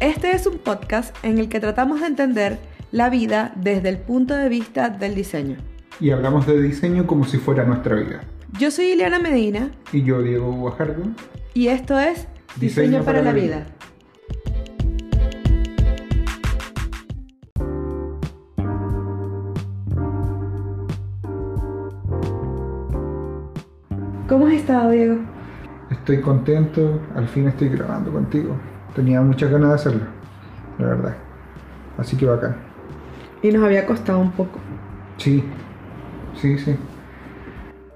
Este 0.00 0.32
es 0.32 0.46
un 0.46 0.56
podcast 0.56 1.14
en 1.22 1.36
el 1.36 1.50
que 1.50 1.60
tratamos 1.60 2.00
de 2.00 2.06
entender 2.06 2.58
la 2.90 3.10
vida 3.10 3.52
desde 3.56 3.90
el 3.90 3.98
punto 3.98 4.34
de 4.34 4.48
vista 4.48 4.88
del 4.88 5.14
diseño. 5.14 5.58
Y 6.00 6.08
hablamos 6.10 6.46
de 6.46 6.58
diseño 6.58 7.06
como 7.06 7.26
si 7.26 7.36
fuera 7.36 7.64
nuestra 7.64 7.96
vida. 7.96 8.22
Yo 8.58 8.70
soy 8.70 8.92
Ileana 8.92 9.18
Medina 9.18 9.70
Y 9.92 10.02
yo, 10.02 10.22
Diego 10.22 10.52
Guajardo. 10.52 11.02
y 11.52 11.68
esto 11.68 11.98
es 11.98 12.26
Diseño, 12.56 13.04
para, 13.04 13.20
la 13.20 13.34
vida. 13.34 13.66
¿Cómo 24.28 24.46
has 24.46 24.54
estado, 24.54 24.92
Diego? 24.92 25.18
Estoy 25.90 26.22
contento, 26.22 27.02
al 27.14 27.28
fin 27.28 27.48
estoy 27.48 27.68
grabando 27.68 28.10
contigo. 28.10 28.56
Tenía 28.94 29.20
muchas 29.20 29.50
ganas 29.50 29.68
de 29.70 29.74
hacerlo, 29.74 30.04
la 30.78 30.86
verdad. 30.86 31.16
Así 31.98 32.16
que 32.16 32.26
bacán. 32.26 32.56
Y 33.42 33.50
nos 33.52 33.62
había 33.64 33.86
costado 33.86 34.18
un 34.18 34.32
poco. 34.32 34.58
Sí, 35.16 35.44
sí, 36.34 36.58
sí. 36.58 36.76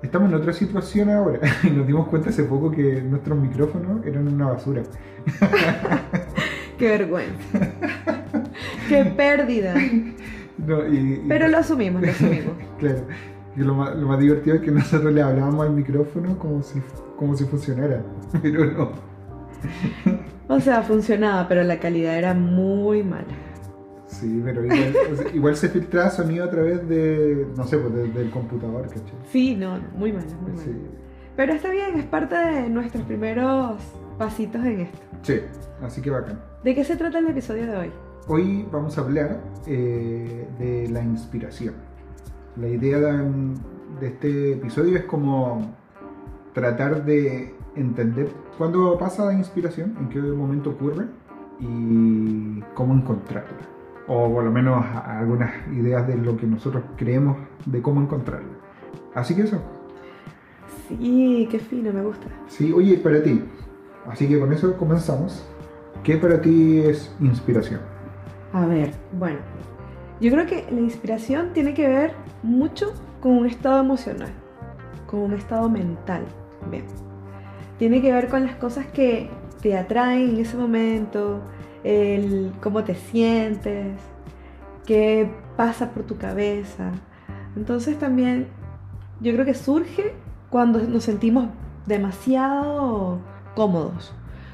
Estamos 0.03 0.29
en 0.29 0.35
otra 0.37 0.53
situación 0.53 1.11
ahora 1.11 1.41
y 1.63 1.71
nos 1.71 1.87
dimos 1.87 2.09
cuenta 2.09 2.31
hace 2.31 2.45
poco 2.45 2.71
que 2.71 3.01
nuestros 3.03 3.39
micrófonos 3.39 4.05
eran 4.07 4.29
una 4.29 4.49
basura. 4.49 4.83
Qué 6.79 6.89
vergüenza. 6.89 7.59
Qué 8.89 9.05
pérdida. 9.17 9.75
No, 10.59 10.87
y- 10.87 10.97
y- 10.97 11.25
Pero 11.29 11.49
lo 11.49 11.59
asumimos, 11.59 12.03
lo 12.03 12.11
asumimos. 12.11 12.53
Claro. 12.79 13.01
Y 13.57 13.61
lo 13.61 13.75
más, 13.75 13.97
lo 13.97 14.09
más 14.09 14.19
divertido 14.19 14.57
es 14.57 14.63
que 14.63 14.71
nosotros 14.71 15.13
le 15.13 15.23
hablábamos 15.23 15.65
al 15.67 15.73
micrófono 15.73 16.37
como 16.39 16.63
si, 16.63 16.81
como 17.17 17.37
si 17.37 17.45
funcionara. 17.45 18.03
Pero 18.43 18.65
no. 18.67 18.91
O 20.49 20.61
sea, 20.61 20.83
funcionaba, 20.83 21.49
pero 21.49 21.63
la 21.63 21.79
calidad 21.81 22.17
era 22.19 22.35
muy 22.35 23.03
mala. 23.03 23.25
Sí, 24.07 24.41
pero 24.45 24.63
igual, 24.65 24.95
igual 25.35 25.57
se 25.57 25.69
filtraba 25.71 26.11
sonido 26.11 26.45
a 26.45 26.51
través 26.51 26.87
de, 26.89 27.47
no 27.57 27.65
sé, 27.65 27.79
pues 27.79 27.95
de- 27.95 28.09
del 28.09 28.31
computador, 28.31 28.83
¿cachai? 28.89 29.03
Sí, 29.31 29.57
no, 29.57 29.79
muy 29.97 30.13
mala, 30.13 30.27
muy 30.43 30.53
mala. 30.53 30.63
Sí. 30.65 30.73
Pero 31.37 31.53
está 31.55 31.71
bien, 31.71 31.99
es 31.99 32.05
parte 32.05 32.37
de 32.37 32.69
nuestros 32.69 33.03
primeros 33.05 33.81
pasitos 34.19 34.65
en 34.65 34.81
esto. 34.83 34.99
Sí, 35.23 35.41
así 35.83 36.01
que 36.01 36.11
bacán. 36.11 36.41
¿De 36.63 36.75
qué 36.75 36.85
se 36.85 36.97
trata 36.97 37.19
el 37.19 37.27
episodio 37.29 37.67
de 37.67 37.77
hoy? 37.77 37.91
Hoy 38.29 38.67
vamos 38.71 38.97
a 38.97 39.01
hablar 39.01 39.41
eh, 39.67 40.47
de 40.59 40.89
la 40.91 41.03
inspiración. 41.03 41.75
La 42.57 42.69
idea 42.69 42.99
de, 43.01 43.25
de 44.01 44.07
este 44.07 44.53
episodio 44.53 44.97
es 44.97 45.05
como 45.05 45.75
tratar 46.53 47.05
de 47.05 47.53
entender 47.77 48.29
cuándo 48.59 48.97
pasa 48.99 49.27
la 49.27 49.35
inspiración, 49.35 49.95
en 49.99 50.09
qué 50.09 50.21
momento 50.21 50.71
ocurre 50.71 51.07
y 51.61 52.61
cómo 52.75 52.95
encontrarla. 52.95 53.59
O 54.07 54.31
por 54.33 54.45
lo 54.45 54.51
menos 54.51 54.85
algunas 55.07 55.53
ideas 55.73 56.07
de 56.07 56.17
lo 56.17 56.37
que 56.37 56.47
nosotros 56.47 56.83
creemos 56.97 57.37
de 57.65 57.81
cómo 57.81 58.01
encontrarla. 58.01 58.49
Así 59.15 59.35
que 59.35 59.43
eso. 59.43 59.61
Sí, 60.89 61.49
qué 61.51 61.59
fino, 61.59 61.93
me 61.93 62.03
gusta. 62.03 62.27
Sí, 62.49 62.73
oye, 62.73 62.99
para 62.99 63.23
ti. 63.23 63.43
Así 64.07 64.29
que 64.29 64.39
con 64.39 64.53
eso 64.53 64.77
comenzamos. 64.77 65.49
¿Qué 66.03 66.17
para 66.19 66.41
ti 66.41 66.81
es 66.81 67.15
inspiración? 67.21 67.81
A 68.53 68.67
ver, 68.67 68.93
bueno, 69.19 69.39
yo 70.21 70.31
creo 70.31 70.47
que 70.47 70.67
la 70.71 70.81
inspiración 70.81 71.53
tiene 71.55 71.73
que 71.73 71.89
ver 71.89 72.13
mucho 72.43 72.93
con 73.21 73.33
un 73.33 73.47
estado 73.47 73.81
emocional, 73.81 74.31
con 75.07 75.21
un 75.21 75.33
estado 75.33 75.69
mental. 75.71 76.25
Bien. 76.71 76.85
Tiene 77.79 78.01
que 78.01 78.13
ver 78.13 78.29
con 78.29 78.45
las 78.45 78.55
cosas 78.57 78.87
que 78.87 79.29
te 79.61 79.77
atraen 79.77 80.31
en 80.31 80.37
ese 80.39 80.57
momento, 80.57 81.41
el 81.83 82.53
cómo 82.61 82.85
te 82.85 82.95
sientes, 82.95 83.99
qué 84.87 85.29
pasa 85.57 85.91
por 85.91 86.05
tu 86.05 86.17
cabeza. 86.17 86.93
Entonces 87.57 87.99
también 87.99 88.49
yo 89.21 89.33
creo 89.33 89.45
que 89.45 89.55
surge 89.55 90.15
cuando 90.51 90.81
nos 90.83 91.05
sentimos 91.05 91.49
demasiado 91.87 93.19
cómodos. 93.55 94.13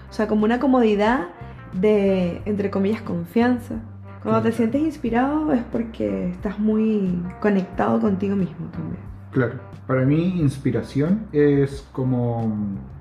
O 0.09 0.13
sea, 0.13 0.27
como 0.27 0.45
una 0.45 0.59
comodidad 0.59 1.29
de, 1.73 2.43
entre 2.45 2.71
comillas, 2.71 3.03
confianza. 3.03 3.77
Cuando 4.23 4.43
te 4.43 4.53
sientes 4.53 4.83
inspirado 4.83 5.53
es 5.53 5.63
porque 5.73 6.29
estás 6.31 6.59
muy 6.59 7.23
conectado 7.41 8.01
contigo 8.01 8.37
mismo 8.37 8.67
también. 8.71 9.01
Claro, 9.31 9.55
para 9.87 10.05
mí 10.05 10.41
inspiración 10.41 11.27
es 11.33 11.87
como 11.93 12.53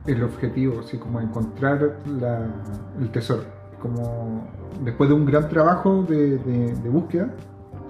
el 0.06 0.24
objetivo, 0.24 0.80
así 0.80 0.98
como 0.98 1.20
encontrar 1.20 1.98
la- 2.20 2.48
el 3.00 3.10
tesoro. 3.12 3.44
Como 3.82 4.48
después 4.84 5.10
de 5.10 5.16
un 5.16 5.26
gran 5.26 5.48
trabajo 5.50 6.04
de, 6.04 6.38
de- 6.40 6.74
de 6.76 6.90
búsqueda, 6.90 7.34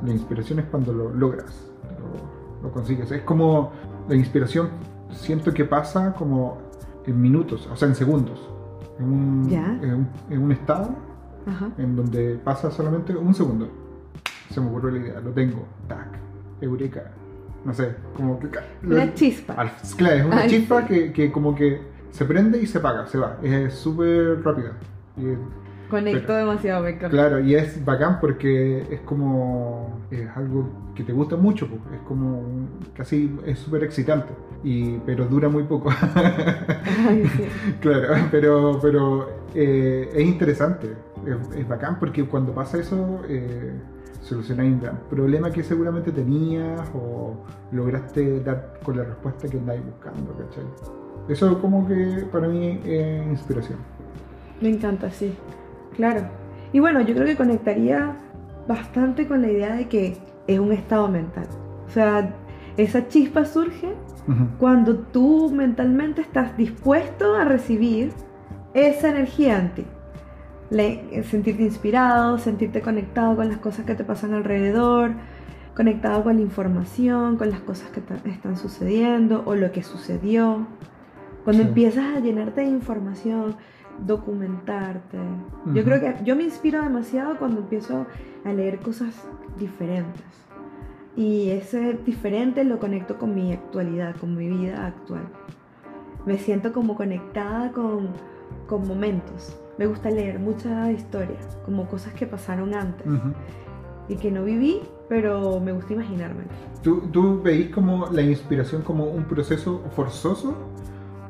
la 0.05 0.11
inspiración 0.11 0.59
es 0.59 0.65
cuando 0.65 0.93
lo 0.93 1.13
logras, 1.13 1.67
lo, 2.61 2.67
lo 2.67 2.71
consigues. 2.73 3.11
Es 3.11 3.21
como 3.23 3.71
la 4.07 4.15
inspiración, 4.15 4.69
siento 5.11 5.53
que 5.53 5.65
pasa 5.65 6.13
como 6.13 6.57
en 7.05 7.19
minutos, 7.21 7.67
o 7.71 7.75
sea, 7.75 7.87
en 7.87 7.95
segundos. 7.95 8.49
En 8.99 9.05
un, 9.05 9.49
en 9.53 9.93
un- 9.93 10.07
en 10.29 10.41
un 10.43 10.51
estado 10.51 10.89
Ajá. 11.47 11.69
en 11.77 11.95
donde 11.95 12.35
pasa 12.43 12.69
solamente 12.69 13.15
un 13.15 13.33
segundo. 13.33 13.67
Se 14.51 14.59
me 14.59 14.67
ocurrió 14.67 14.91
la 14.91 14.97
idea, 14.99 15.19
lo 15.21 15.31
tengo, 15.31 15.63
tac, 15.87 16.07
eureka, 16.59 17.11
no 17.65 17.73
sé, 17.73 17.95
como 18.15 18.39
que... 18.39 18.49
Una 18.83 19.13
chispa. 19.13 19.53
Al- 19.53 19.71
claro, 19.97 20.15
es 20.17 20.25
una 20.25 20.47
chispa 20.47 20.85
que, 20.85 21.13
que 21.13 21.31
como 21.31 21.53
que 21.55 21.81
se 22.11 22.25
prende 22.25 22.59
y 22.61 22.65
se 22.67 22.77
apaga, 22.79 23.07
se 23.07 23.17
va, 23.17 23.37
es 23.43 23.73
súper 23.73 24.41
rápida. 24.43 24.71
Conecto 25.89 26.27
pero- 26.27 26.39
demasiado, 26.39 26.83
me 26.83 26.89
encanta. 26.91 27.09
claro, 27.09 27.39
y 27.39 27.55
es 27.55 27.83
bacán 27.83 28.19
porque 28.19 28.85
es 28.91 28.99
como, 29.01 29.99
es 30.11 30.27
algo 30.35 30.69
que 30.95 31.03
te 31.03 31.11
gusta 31.13 31.35
mucho, 31.35 31.67
es 31.93 31.99
como 32.07 32.43
casi, 32.95 33.35
es 33.45 33.57
súper 33.57 33.83
excitante, 33.83 34.31
y, 34.63 34.97
pero 34.99 35.25
dura 35.25 35.49
muy 35.49 35.63
poco. 35.63 35.89
Ay, 37.07 37.25
sí. 37.35 37.43
Claro, 37.81 38.13
pero, 38.29 38.79
pero 38.81 39.29
eh, 39.55 40.09
es 40.13 40.25
interesante, 40.27 40.93
es, 41.31 41.57
es 41.57 41.67
bacán 41.67 41.99
porque 41.99 42.25
cuando 42.25 42.53
pasa 42.53 42.79
eso 42.79 43.21
eh, 43.27 43.73
solucionáis 44.21 44.73
un 44.73 44.81
gran 44.81 44.99
problema 45.09 45.51
que 45.51 45.63
seguramente 45.63 46.11
tenías 46.11 46.81
o 46.93 47.35
lograste 47.71 48.41
dar 48.41 48.79
con 48.83 48.97
la 48.97 49.03
respuesta 49.03 49.47
que 49.47 49.57
andáis 49.57 49.83
buscando, 49.85 50.33
¿cachai? 50.33 50.63
Eso 51.27 51.61
como 51.61 51.87
que 51.87 52.27
para 52.31 52.47
mí 52.47 52.79
es 52.83 53.25
inspiración. 53.27 53.77
Me 54.61 54.69
encanta, 54.69 55.09
sí. 55.11 55.33
Claro. 55.95 56.21
Y 56.73 56.79
bueno, 56.79 57.01
yo 57.01 57.13
creo 57.13 57.25
que 57.25 57.35
conectaría 57.35 58.15
bastante 58.67 59.27
con 59.27 59.41
la 59.41 59.51
idea 59.51 59.75
de 59.75 59.87
que 59.87 60.17
es 60.47 60.59
un 60.59 60.71
estado 60.71 61.07
mental. 61.07 61.47
O 61.87 61.91
sea, 61.91 62.35
esa 62.77 63.07
chispa 63.07 63.45
surge 63.45 63.93
cuando 64.59 64.97
tú 64.97 65.51
mentalmente 65.51 66.21
estás 66.21 66.55
dispuesto 66.55 67.35
a 67.35 67.45
recibir 67.45 68.11
esa 68.73 69.09
energía 69.09 69.59
en 69.59 69.73
ti. 69.73 69.85
Le- 70.69 71.23
sentirte 71.23 71.63
inspirado, 71.63 72.37
sentirte 72.37 72.81
conectado 72.81 73.35
con 73.35 73.47
las 73.49 73.57
cosas 73.57 73.85
que 73.85 73.95
te 73.95 74.03
pasan 74.03 74.33
alrededor, 74.33 75.11
conectado 75.75 76.23
con 76.23 76.35
la 76.35 76.41
información, 76.41 77.37
con 77.37 77.49
las 77.49 77.61
cosas 77.61 77.89
que 77.89 78.01
están 78.29 78.57
sucediendo 78.57 79.43
o 79.45 79.55
lo 79.55 79.71
que 79.71 79.81
sucedió. 79.83 80.67
Cuando 81.43 81.63
Sí. 81.63 81.69
empiezas 81.69 82.15
a 82.15 82.19
llenarte 82.19 82.61
de 82.61 82.67
información, 82.67 83.55
documentarte. 84.05 85.17
Yo 85.67 85.71
Ujú. 85.71 85.83
creo 85.83 85.99
que 86.01 86.15
yo 86.23 86.35
me 86.35 86.43
inspiro 86.43 86.81
demasiado 86.81 87.37
cuando 87.37 87.61
empiezo 87.61 88.05
a 88.45 88.53
leer 88.53 88.79
cosas 88.79 89.27
diferentes. 89.57 90.23
Y 91.15 91.49
ese 91.49 91.97
diferente 92.05 92.63
lo 92.63 92.79
conecto 92.79 93.17
con 93.17 93.33
mi 93.35 93.51
actualidad, 93.53 94.15
con 94.15 94.35
mi 94.37 94.47
vida 94.47 94.85
actual. 94.87 95.23
Me 96.25 96.37
siento 96.37 96.71
como 96.71 96.95
conectada 96.95 97.71
con, 97.71 98.09
con 98.67 98.87
momentos. 98.87 99.55
Me 99.77 99.85
gusta 99.87 100.09
leer 100.09 100.39
mucha 100.39 100.91
historia, 100.91 101.37
como 101.65 101.87
cosas 101.87 102.13
que 102.13 102.27
pasaron 102.27 102.73
antes 102.73 103.07
y 104.09 104.15
que 104.17 104.29
no 104.31 104.43
viví, 104.43 104.81
pero 105.07 105.59
me 105.59 105.71
gusta 105.71 105.93
imaginarme. 105.93 106.43
¿Tú, 106.83 107.01
¿Tú 107.11 107.41
veis 107.41 107.69
como 107.69 108.07
la 108.07 108.21
inspiración 108.21 108.81
como 108.81 109.05
un 109.05 109.23
proceso 109.23 109.81
forzoso 109.95 110.55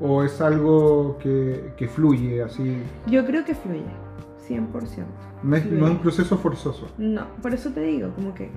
o 0.02 0.24
es 0.24 0.42
algo 0.42 1.18
que, 1.20 1.74
que 1.78 1.88
fluye 1.88 2.42
así? 2.42 2.82
Yo 3.08 3.26
creo 3.26 3.46
que 3.46 3.54
fluye, 3.54 3.84
100%. 4.48 4.68
No 5.44 5.56
es, 5.56 5.64
Fluye. 5.64 5.78
no 5.80 5.86
es 5.86 5.92
un 5.92 6.00
proceso 6.00 6.38
forzoso. 6.38 6.88
No, 6.98 7.26
por 7.42 7.54
eso 7.54 7.70
te 7.72 7.82
digo, 7.82 8.10
como 8.16 8.34
que 8.34 8.50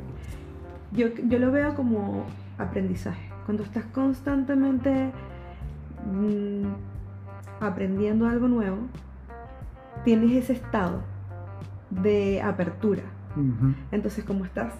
yo, 0.93 1.09
yo 1.29 1.39
lo 1.39 1.53
veo 1.53 1.75
como 1.75 2.25
aprendizaje. 2.59 3.31
Cuando 3.45 3.63
estás 3.65 3.85
constantemente 3.87 5.11
mm, 6.11 6.65
aprendiendo 7.63 8.27
algo 8.27 8.49
nuevo, 8.49 8.79
tienes 10.05 10.33
ese 10.33 10.55
estado 10.55 11.03
de 11.91 12.41
apertura. 12.43 13.03
Entonces, 13.91 14.25
como 14.25 14.45
estás 14.45 14.75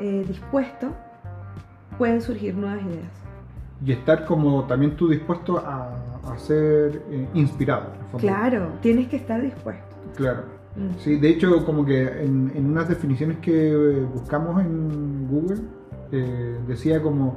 eh, 0.00 0.24
dispuesto, 0.26 0.88
pueden 1.96 2.20
surgir 2.20 2.54
nuevas 2.56 2.82
ideas. 2.82 3.12
Y 3.84 3.92
estar 3.92 4.24
como 4.24 4.64
también 4.64 4.96
tú 4.96 5.08
dispuesto 5.08 5.58
a, 5.58 5.90
a 6.28 6.38
ser 6.38 7.02
eh, 7.10 7.28
inspirado. 7.34 7.92
Claro, 8.18 8.72
tienes 8.80 9.08
que 9.08 9.16
estar 9.16 9.40
dispuesto. 9.40 9.96
Claro. 10.16 10.42
Mm. 10.76 10.98
Sí, 10.98 11.16
de 11.16 11.28
hecho, 11.28 11.64
como 11.64 11.84
que 11.84 12.02
en, 12.02 12.50
en 12.54 12.66
unas 12.66 12.88
definiciones 12.88 13.38
que 13.38 13.72
eh, 13.72 14.06
buscamos 14.12 14.60
en 14.60 15.28
Google, 15.28 15.60
eh, 16.10 16.58
decía 16.66 17.00
como 17.00 17.36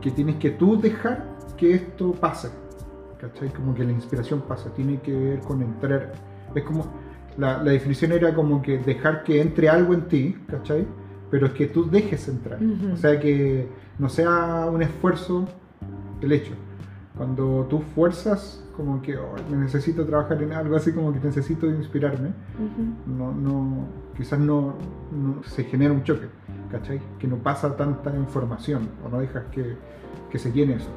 que 0.00 0.10
tienes 0.10 0.36
que 0.36 0.50
tú 0.50 0.80
dejar 0.80 1.24
que 1.56 1.74
esto 1.74 2.12
pase. 2.12 2.48
¿Cachai? 3.32 3.48
Como 3.50 3.74
que 3.74 3.84
la 3.84 3.92
inspiración 3.92 4.42
pasa, 4.42 4.68
tiene 4.74 5.00
que 5.00 5.12
ver 5.16 5.40
con 5.40 5.62
entrar. 5.62 6.12
Es 6.54 6.62
como, 6.64 6.84
la, 7.38 7.62
la 7.62 7.70
definición 7.72 8.12
era 8.12 8.34
como 8.34 8.60
que 8.60 8.78
dejar 8.78 9.24
que 9.24 9.40
entre 9.40 9.68
algo 9.68 9.94
en 9.94 10.02
ti, 10.08 10.36
¿cachai? 10.46 10.86
Pero 11.30 11.46
es 11.46 11.52
que 11.52 11.66
tú 11.68 11.88
dejes 11.90 12.28
entrar. 12.28 12.62
Ujú. 12.62 12.92
O 12.92 12.96
sea, 12.96 13.18
que 13.18 13.68
no 13.98 14.08
sea 14.08 14.66
un 14.70 14.82
esfuerzo 14.82 15.46
el 16.20 16.32
hecho. 16.32 16.52
Cuando 17.16 17.66
tú 17.70 17.80
fuerzas, 17.94 18.62
como 18.76 19.00
que 19.00 19.16
"Oh, 19.16 19.34
me 19.50 19.56
necesito 19.56 20.04
trabajar 20.04 20.42
en 20.42 20.52
algo 20.52 20.76
así, 20.76 20.92
como 20.92 21.12
que 21.12 21.20
necesito 21.20 21.66
inspirarme, 21.66 22.28
Ujú. 22.28 23.16
no, 23.16 23.32
no, 23.32 23.86
quizás 24.16 24.38
no, 24.38 24.74
no 25.12 25.42
se 25.44 25.64
genera 25.64 25.92
un 25.94 26.02
choque, 26.02 26.26
¿cachai? 26.70 27.00
Que 27.18 27.26
no 27.28 27.36
pasa 27.36 27.74
tanta 27.76 28.14
información 28.16 28.88
o 29.04 29.08
no 29.08 29.20
dejas 29.20 29.44
que, 29.52 29.76
que 30.30 30.38
se 30.38 30.52
llene 30.52 30.74
eso. 30.74 30.90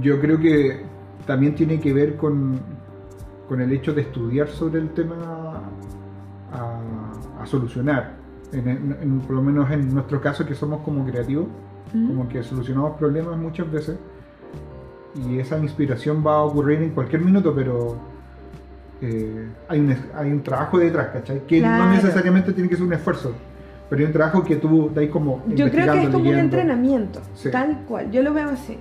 Yo 0.00 0.20
creo 0.20 0.38
que 0.38 0.82
también 1.26 1.54
tiene 1.54 1.80
que 1.80 1.92
ver 1.92 2.16
con, 2.16 2.58
con 3.48 3.60
el 3.60 3.72
hecho 3.72 3.92
de 3.92 4.02
estudiar 4.02 4.48
sobre 4.48 4.80
el 4.80 4.90
tema 4.90 5.60
a, 6.52 7.42
a 7.42 7.46
solucionar. 7.46 8.12
En- 8.52 8.68
en- 8.68 8.96
en- 9.00 9.20
por 9.20 9.36
lo 9.36 9.42
menos 9.42 9.70
en 9.70 9.92
nuestro 9.92 10.20
caso 10.20 10.46
que 10.46 10.54
somos 10.54 10.80
como 10.82 11.04
creativos, 11.04 11.46
Ujú. 11.94 12.06
como 12.06 12.28
que 12.28 12.42
solucionamos 12.42 12.96
problemas 12.96 13.36
muchas 13.36 13.70
veces 13.70 13.96
y 15.28 15.38
esa 15.38 15.58
inspiración 15.58 16.24
va 16.26 16.36
a 16.36 16.42
ocurrir 16.42 16.82
en 16.82 16.90
cualquier 16.90 17.22
minuto, 17.22 17.52
pero 17.54 17.96
eh, 19.00 19.48
hay, 19.68 19.80
un, 19.80 19.94
hay 20.14 20.30
un 20.32 20.42
trabajo 20.42 20.78
detrás, 20.78 21.08
¿cachai? 21.08 21.46
Que 21.46 21.58
Claro. 21.60 21.84
no 21.86 21.90
necesariamente 21.92 22.52
tiene 22.52 22.68
que 22.68 22.76
ser 22.76 22.84
un 22.86 22.92
esfuerzo, 22.92 23.32
pero 23.90 24.00
hay 24.00 24.06
un 24.06 24.12
trabajo 24.12 24.42
que 24.44 24.56
tú 24.56 24.90
dais 24.94 25.10
como... 25.10 25.42
Yo 25.48 25.70
creo 25.70 25.92
que 25.92 26.02
es 26.02 26.06
como 26.06 26.18
un 26.18 26.24
leyendo. 26.24 26.40
entrenamiento, 26.40 27.20
Sí. 27.34 27.50
tal 27.50 27.82
cual. 27.88 28.10
Yo 28.10 28.22
lo 28.22 28.32
veo 28.32 28.48
así. 28.50 28.78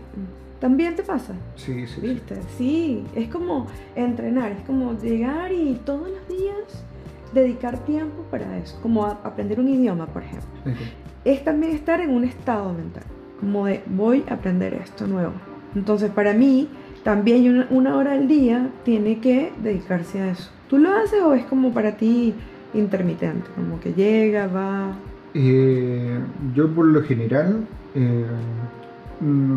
También 0.63 0.95
te 0.95 1.03
pasa, 1.03 1.33
Sí, 1.57 1.73
sí, 1.73 1.87
sí. 1.87 1.99
¿viste? 2.07 2.35
Sí, 2.57 3.03
es 3.15 3.27
como 3.27 3.67
entrenar, 3.97 4.53
es 4.53 4.61
como 4.61 4.97
llegar 4.97 5.51
y 5.51 5.77
todos 5.83 6.07
los 6.07 6.25
días 6.29 6.85
dedicar 7.33 7.79
tiempo 7.79 8.23
para 8.31 8.57
eso, 8.59 8.79
como 8.81 9.05
aprender 9.05 9.59
un 9.59 9.67
idioma, 9.67 10.05
por 10.05 10.23
ejemplo. 10.23 10.47
Sí. 10.63 10.71
Es 11.25 11.43
también 11.43 11.73
estar 11.73 11.99
en 11.99 12.11
un 12.11 12.23
estado 12.23 12.71
mental, 12.71 13.03
como 13.41 13.65
de 13.65 13.83
voy 13.87 14.23
a 14.29 14.35
aprender 14.35 14.73
esto 14.75 15.05
nuevo. 15.05 15.33
Entonces, 15.75 16.09
para 16.11 16.31
mí, 16.31 16.69
también 17.03 17.45
una, 17.49 17.67
una 17.69 17.97
hora 17.97 18.13
al 18.13 18.29
día 18.29 18.69
tiene 18.85 19.19
que 19.19 19.51
dedicarse 19.61 20.21
a 20.21 20.31
eso. 20.31 20.49
¿Tú 20.69 20.77
lo 20.77 20.95
haces 20.95 21.21
o 21.23 21.33
es 21.33 21.43
como 21.43 21.73
para 21.73 21.97
ti 21.97 22.33
intermitente? 22.73 23.49
Como 23.53 23.81
que 23.81 23.91
llega, 23.91 24.47
va. 24.47 24.93
Eh, 25.33 26.19
yo 26.55 26.73
por 26.73 26.85
lo 26.85 27.03
general 27.03 27.65
eh, 27.95 28.23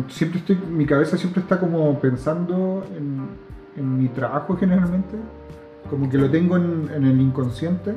siempre 0.09 0.39
estoy, 0.39 0.57
mi 0.69 0.85
cabeza 0.85 1.17
siempre 1.17 1.41
está 1.41 1.59
como 1.59 1.99
pensando 1.99 2.85
en, 2.95 3.27
en 3.75 3.97
mi 3.97 4.07
trabajo 4.09 4.57
generalmente, 4.57 5.17
como 5.89 6.09
que 6.09 6.17
lo 6.17 6.29
tengo 6.29 6.57
en, 6.57 6.89
en 6.93 7.05
el 7.05 7.21
inconsciente 7.21 7.93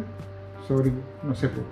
sobre, 0.66 0.92
no 1.22 1.34
sé, 1.34 1.48
pues, 1.48 1.64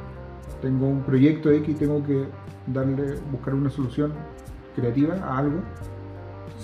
tengo 0.60 0.88
un 0.88 1.02
proyecto 1.02 1.50
X 1.50 1.68
y 1.68 1.78
tengo 1.78 2.04
que 2.04 2.24
darle, 2.66 3.14
buscar 3.30 3.54
una 3.54 3.70
solución 3.70 4.12
creativa 4.74 5.14
a 5.22 5.38
algo. 5.38 5.60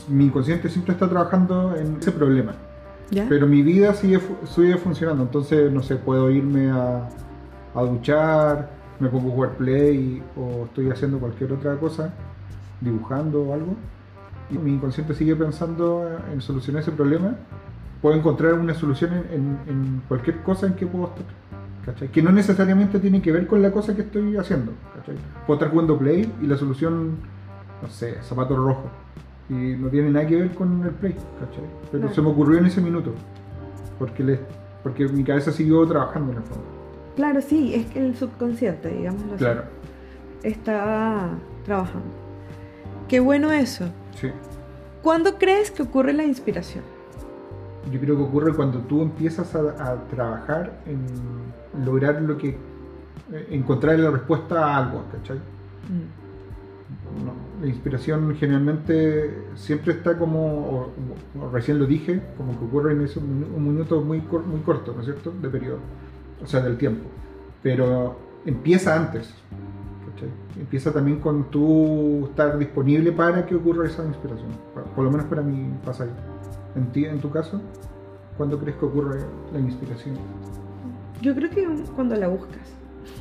Mi 0.09 0.25
inconsciente 0.25 0.69
siempre 0.69 0.93
está 0.93 1.09
trabajando 1.09 1.77
en 1.77 1.97
ese 1.97 2.13
problema. 2.13 2.53
¿Ya? 3.11 3.27
Pero 3.29 3.47
mi 3.47 3.63
vida 3.63 3.95
sigue, 3.95 4.19
sigue 4.45 4.77
funcionando, 4.79 5.23
entonces, 5.23 5.71
no 5.71 5.83
sé, 5.83 5.97
puedo 5.97 6.31
irme 6.31 6.71
a, 6.71 7.09
a 7.75 7.83
duchar, 7.83 8.71
me 8.99 9.09
pongo 9.09 9.29
a 9.29 9.33
jugar 9.33 9.51
play 9.57 10.23
o 10.37 10.65
estoy 10.65 10.91
haciendo 10.91 11.19
cualquier 11.19 11.53
otra 11.53 11.77
cosa, 11.77 12.13
dibujando 12.85 13.43
o 13.43 13.55
algo, 13.55 13.75
y 14.51 14.59
mi 14.59 14.73
inconsciente 14.75 15.15
sigue 15.15 15.35
pensando 15.37 16.09
en 16.33 16.41
solucionar 16.41 16.83
ese 16.83 16.93
problema. 16.93 17.35
Puedo 18.03 18.17
encontrar 18.17 18.55
una 18.55 18.75
solución 18.75 19.13
en, 19.15 19.35
en- 19.35 19.59
en 19.69 20.03
cualquier 20.09 20.43
cosa 20.43 20.67
en 20.67 20.75
que 20.75 20.87
puedo 20.87 21.07
estar, 21.07 21.25
¿cachai? 21.87 22.09
Que 22.09 22.23
no 22.23 22.31
necesariamente 22.31 22.99
tiene 23.01 23.23
que 23.23 23.33
ver 23.33 23.47
con 23.47 23.63
la 23.63 23.73
cosa 23.73 23.97
que 23.97 24.03
estoy 24.03 24.37
haciendo, 24.37 24.73
¿cachai? 24.95 25.17
Puedo 25.47 25.59
estar 25.59 25.71
jugando 25.71 25.97
play 25.99 26.31
y 26.43 26.47
la 26.47 26.57
solución, 26.59 27.17
no 27.83 27.89
sé, 27.89 28.17
zapato 28.23 28.55
rojo. 28.57 28.85
Y 29.49 29.53
no 29.77 29.89
tiene 29.89 30.11
nada 30.11 30.27
que 30.27 30.37
ver 30.37 30.51
con 30.55 30.83
el 30.85 30.91
play, 30.91 31.13
¿cachai? 31.41 31.65
Pero 31.91 32.03
Claro. 32.03 32.15
se 32.15 32.23
me 32.23 32.29
ocurrió 32.29 32.59
en 32.59 32.67
ese 32.67 32.81
minuto. 32.83 33.13
Porque, 33.99 34.23
le, 34.25 34.41
porque 34.83 35.07
mi 35.09 35.23
cabeza 35.25 35.51
siguió 35.53 35.87
trabajando 35.87 36.33
en 36.33 36.39
el 36.39 36.45
fondo. 36.45 36.65
Claro, 37.17 37.41
sí, 37.41 37.75
es 37.75 37.87
que 37.87 38.05
el 38.05 38.17
subconsciente, 38.17 38.89
digámoslo 38.89 39.35
así, 39.35 39.45
Claro, 39.45 39.63
está 40.43 41.29
trabajando. 41.65 42.07
Qué 43.09 43.21
bueno 43.21 43.53
eso. 43.53 43.87
sí. 44.21 44.31
¿Cuándo 45.03 45.37
crees 45.37 45.71
que 45.71 45.83
ocurre 45.83 46.15
la 46.15 46.25
inspiración? 46.25 46.83
Yo 47.93 48.01
creo 48.01 48.17
que 48.17 48.23
ocurre 48.23 48.55
cuando 48.55 48.79
tú 48.79 49.03
empiezas 49.03 49.55
a, 49.55 49.59
a 49.93 49.97
trabajar 50.09 50.81
en 50.87 51.85
lograr 51.85 52.23
lo 52.23 52.39
que. 52.39 52.57
eh, 53.33 53.49
encontrar 53.51 53.99
la 53.99 54.11
respuesta 54.11 54.65
a 54.67 54.79
algo, 54.79 55.05
¿cachai? 55.13 55.37
Mm. 55.37 57.25
No, 57.27 57.33
la 57.61 57.67
inspiración 57.67 58.35
generalmente 58.35 59.45
siempre 59.57 59.93
está 59.93 60.17
como, 60.17 60.41
o, 60.41 60.93
o 61.43 61.51
recién 61.51 61.79
lo 61.79 61.85
dije, 61.87 62.23
como 62.39 62.59
que 62.59 62.65
ocurre 62.65 62.93
en 62.93 63.03
ese 63.03 63.19
un 63.19 63.63
minuto 63.69 64.01
muy, 64.01 64.21
cor- 64.23 64.47
muy 64.47 64.61
corto, 64.61 64.93
¿no 64.95 65.01
es 65.01 65.05
cierto? 65.07 65.33
De 65.43 65.49
periodo, 65.51 65.79
o 66.43 66.47
sea, 66.47 66.61
del 66.61 66.79
tiempo. 66.79 67.05
Pero 67.63 68.19
empieza 68.47 68.97
antes, 68.97 69.33
¿cachai? 70.15 70.29
Empieza 70.59 70.93
también 70.93 71.21
con 71.21 71.51
tú 71.51 72.27
estar 72.31 72.59
disponible 72.59 73.13
para 73.13 73.47
que 73.47 73.55
ocurra 73.55 73.87
esa 73.87 74.05
inspiración. 74.05 74.49
Por, 74.95 75.05
lo 75.05 75.11
menos 75.11 75.27
para 75.27 75.43
mí 75.43 75.73
pasa 75.85 76.05
ahí. 76.05 76.11
¿En 76.77 76.91
ti, 76.93 77.05
en 77.05 77.21
tu 77.21 77.31
caso? 77.31 77.61
¿Cuándo 78.37 78.59
crees 78.59 78.77
que 78.77 78.85
ocurre 78.85 79.21
la 79.53 79.59
inspiración? 79.59 80.17
Yo 81.21 81.35
creo 81.35 81.51
que 81.51 81.67
cuando 81.95 82.17
la 82.17 82.29
buscas. 82.29 82.69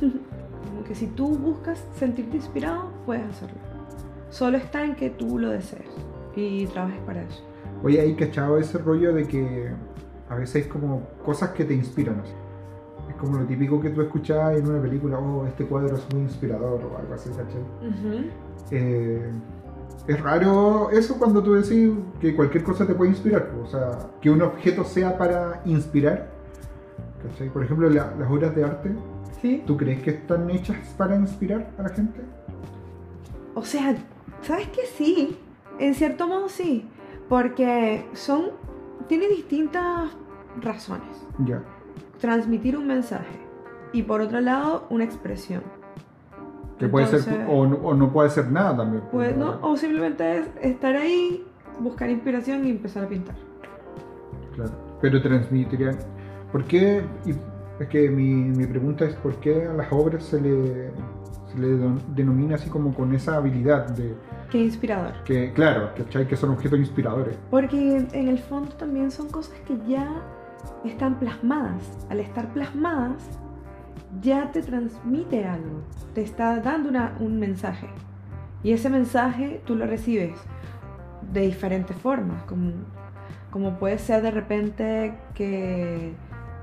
Como 0.00 0.84
que 0.84 0.94
si 0.94 1.06
tú 1.06 1.28
buscas 1.28 1.84
sentirte 1.96 2.36
inspirado, 2.36 2.90
puedes 3.06 3.24
hacerlo. 3.28 3.58
Solo 4.30 4.56
está 4.56 4.84
en 4.84 4.96
que 4.96 5.10
tú 5.10 5.38
lo 5.38 5.50
desees 5.50 5.88
y 6.34 6.66
trabajes 6.66 7.00
para 7.06 7.22
eso. 7.22 7.42
Oye, 7.82 8.00
¿hay 8.00 8.14
cachado 8.14 8.58
ese 8.58 8.78
rollo 8.78 9.12
de 9.12 9.26
que 9.28 9.70
a 10.28 10.34
veces 10.34 10.64
hay 10.64 10.70
como 10.70 11.02
cosas 11.24 11.50
que 11.50 11.64
te 11.64 11.74
inspiran? 11.74 12.20
así? 12.20 12.32
Es 13.14 13.20
como 13.20 13.38
lo 13.38 13.44
típico 13.46 13.80
que 13.80 13.90
tú 13.90 14.02
escuchas 14.02 14.56
en 14.58 14.68
una 14.68 14.80
película, 14.82 15.18
oh, 15.18 15.46
este 15.46 15.64
cuadro 15.66 15.96
es 15.96 16.06
muy 16.12 16.22
inspirador 16.22 16.80
o 16.84 16.98
algo 16.98 17.14
así, 17.14 17.30
¿cachai? 17.30 17.62
Eh, 18.70 19.30
es 20.06 20.20
raro 20.20 20.90
eso 20.90 21.16
cuando 21.18 21.42
tú 21.42 21.54
decís 21.54 21.92
que 22.20 22.34
cualquier 22.34 22.64
cosa 22.64 22.86
te 22.86 22.94
puede 22.94 23.10
inspirar, 23.12 23.50
o 23.62 23.66
sea, 23.66 23.90
que 24.20 24.30
un 24.30 24.42
objeto 24.42 24.84
sea 24.84 25.16
para 25.16 25.62
inspirar. 25.64 26.28
¿cachai? 27.22 27.48
Por 27.48 27.64
ejemplo, 27.64 27.88
la- 27.88 28.14
las 28.18 28.30
obras 28.30 28.54
de 28.54 28.64
arte, 28.64 28.94
¿Sí? 29.40 29.62
¿tú 29.66 29.76
crees 29.76 30.02
que 30.02 30.10
están 30.10 30.50
hechas 30.50 30.76
para 30.98 31.16
inspirar 31.16 31.70
a 31.78 31.82
la 31.84 31.88
gente? 31.90 32.20
O 33.54 33.62
sea, 33.64 33.96
¿sabes 34.42 34.68
que 34.68 34.82
sí? 34.86 35.38
En 35.78 35.94
cierto 35.94 36.26
modo 36.26 36.48
sí. 36.48 36.88
Porque 37.28 38.04
son. 38.12 38.50
Tiene 39.08 39.28
distintas 39.28 40.10
razones. 40.60 41.26
Ya, 41.46 41.62
Transmitir 42.20 42.76
un 42.76 42.86
mensaje. 42.86 43.38
Y 43.92 44.02
por 44.02 44.20
otro 44.20 44.40
lado, 44.40 44.86
una 44.90 45.04
expresión. 45.04 45.62
que 46.78 46.88
puede 46.88 47.06
ser, 47.06 47.20
Entonces- 47.20 47.46
o 47.48 47.66
no, 47.66 47.76
o 47.76 47.94
no 47.94 48.12
puede 48.12 48.30
ser 48.30 48.50
nada 48.50 48.76
también. 48.78 49.04
Pues 49.12 49.36
no, 49.36 49.58
o 49.62 49.76
simplemente 49.76 50.38
es 50.38 50.46
estar 50.60 50.96
ahí, 50.96 51.46
buscar 51.78 52.10
inspiración 52.10 52.66
y 52.66 52.70
empezar 52.70 53.04
a 53.04 53.08
pintar. 53.08 53.36
Claro, 54.56 54.72
pero 55.00 55.22
transmitirían. 55.22 55.96
¿Por 56.50 56.64
qué? 56.64 57.02
y 57.24 57.30
es 57.80 57.88
que 57.88 58.08
mi, 58.08 58.32
mi 58.34 58.66
pregunta 58.66 59.04
es: 59.04 59.14
¿por 59.14 59.36
qué 59.36 59.66
a 59.66 59.72
las 59.72 59.86
obras 59.92 60.24
se 60.24 60.40
le, 60.40 60.90
se 61.52 61.58
le 61.58 61.76
denomina 62.16 62.56
así 62.56 62.68
como 62.68 62.92
con 62.92 63.14
esa 63.14 63.36
habilidad 63.36 63.88
de 63.90 64.14
Qué 64.50 64.58
inspirador. 64.58 65.12
que, 65.24 65.52
claro, 65.52 65.90
¿cachai? 65.96 66.26
que 66.26 66.34
son 66.36 66.50
objetos 66.50 66.78
inspiradores? 66.80 67.36
Porque 67.52 68.04
en 68.12 68.28
el 68.28 68.38
fondo 68.40 68.70
también 68.74 69.12
son 69.12 69.28
cosas 69.28 69.54
que 69.66 69.78
ya 69.88 70.08
están 70.84 71.18
plasmadas. 71.18 72.06
Al 72.10 72.20
estar 72.20 72.52
plasmadas, 72.52 73.22
ya 74.22 74.50
te 74.52 74.62
transmite 74.62 75.44
algo. 75.46 75.82
Te 76.14 76.22
está 76.22 76.60
dando 76.60 76.88
una- 76.88 77.14
un 77.20 77.38
mensaje. 77.38 77.88
Y 78.62 78.72
ese 78.72 78.88
mensaje 78.90 79.60
tú 79.66 79.74
lo 79.76 79.86
recibes 79.86 80.32
de 81.32 81.40
diferentes 81.42 81.96
formas. 81.96 82.42
Como, 82.44 82.70
como 83.50 83.78
puede 83.78 83.98
ser 83.98 84.22
de 84.22 84.30
repente 84.30 85.14
que, 85.34 86.14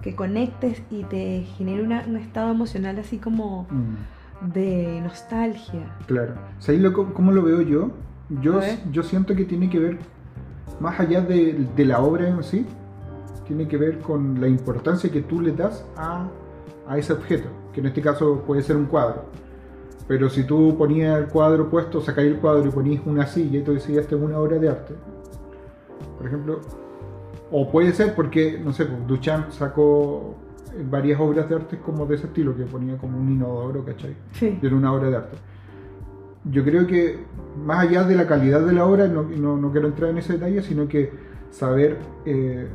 que 0.02 0.16
conectes 0.16 0.82
y 0.90 1.04
te 1.04 1.44
genere 1.58 1.84
una- 1.84 2.04
un 2.08 2.18
estado 2.18 2.52
emocional 2.52 2.98
así 3.00 3.18
como 3.18 3.68
Mm, 3.70 4.52
de 4.54 5.00
nostalgia. 5.02 5.96
claro. 6.08 6.34
¿Sabéis 6.60 6.82
lo, 6.84 7.14
cómo 7.14 7.32
lo 7.32 7.44
veo 7.44 7.62
yo? 7.62 7.92
Yo, 8.42 8.60
yo 8.92 9.04
siento 9.04 9.36
que 9.36 9.44
tiene 9.46 9.70
que 9.70 9.78
ver 9.78 10.00
más 10.80 11.00
allá 11.00 11.22
de, 11.22 11.68
de 11.76 11.86
la 11.86 12.00
obra 12.00 12.28
en 12.30 12.42
sí, 12.44 12.66
tiene 13.52 13.68
que 13.68 13.78
ver 13.78 14.00
con 14.00 14.40
la 14.40 14.48
importancia 14.48 15.12
que 15.12 15.22
tú 15.22 15.42
le 15.42 15.52
das 15.52 15.86
a, 15.98 16.28
a 16.88 16.98
ese 16.98 17.12
objeto, 17.14 17.50
que 17.74 17.82
en 17.82 17.88
este 17.88 18.02
caso 18.02 18.44
puede 18.48 18.62
ser 18.62 18.78
un 18.78 18.86
cuadro. 18.86 19.24
Pero 20.08 20.30
si 20.30 20.44
tú 20.46 20.76
ponías 20.78 21.20
el 21.20 21.28
cuadro 21.28 21.70
puesto, 21.70 22.00
sacáis 22.02 22.32
el 22.32 22.38
cuadro 22.40 22.68
y 22.68 22.72
ponías 22.72 23.02
una 23.06 23.26
silla 23.28 23.60
y 23.60 23.62
tú 23.64 23.74
decías, 23.74 24.00
esta 24.04 24.16
es 24.16 24.22
una 24.22 24.40
obra 24.40 24.58
de 24.58 24.70
arte, 24.70 24.94
por 26.18 26.28
ejemplo, 26.28 26.60
o 27.52 27.70
puede 27.70 27.92
ser 27.92 28.16
porque, 28.16 28.58
no 28.64 28.72
sé, 28.72 28.86
pues, 28.86 29.06
Duchamp 29.08 29.52
sacó 29.52 30.36
varias 30.90 31.20
obras 31.20 31.50
de 31.50 31.56
arte 31.56 31.78
como 31.80 32.06
de 32.06 32.16
ese 32.16 32.28
estilo, 32.28 32.56
que 32.56 32.64
ponía 32.64 32.98
como 32.98 33.18
un 33.20 33.30
inodoro, 33.34 33.84
¿cachai? 33.84 34.16
Sí. 34.34 34.58
Y 34.62 34.66
era 34.66 34.76
una 34.76 34.94
obra 34.94 35.10
de 35.10 35.16
arte. 35.18 35.38
Yo 36.46 36.64
creo 36.64 36.88
que 36.88 37.20
más 37.66 37.80
allá 37.88 38.04
de 38.04 38.16
la 38.16 38.26
calidad 38.26 38.62
de 38.66 38.72
la 38.74 38.86
obra, 38.86 39.08
no, 39.08 39.24
no- 39.24 39.58
no 39.58 39.72
quiero 39.72 39.88
entrar 39.88 40.10
en 40.12 40.18
ese 40.20 40.34
detalle, 40.34 40.62
sino 40.62 40.88
que 40.88 41.12
saber, 41.52 41.98
eh, 42.26 42.68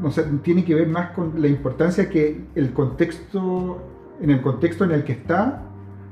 no 0.00 0.10
sé, 0.10 0.22
tiene 0.42 0.64
que 0.64 0.74
ver 0.74 0.88
más 0.88 1.10
con 1.10 1.40
la 1.40 1.48
importancia 1.48 2.08
que 2.08 2.44
el 2.54 2.72
contexto, 2.72 3.78
en 4.20 4.30
el 4.30 4.40
contexto 4.40 4.84
en 4.84 4.92
el 4.92 5.04
que 5.04 5.12
está 5.12 5.62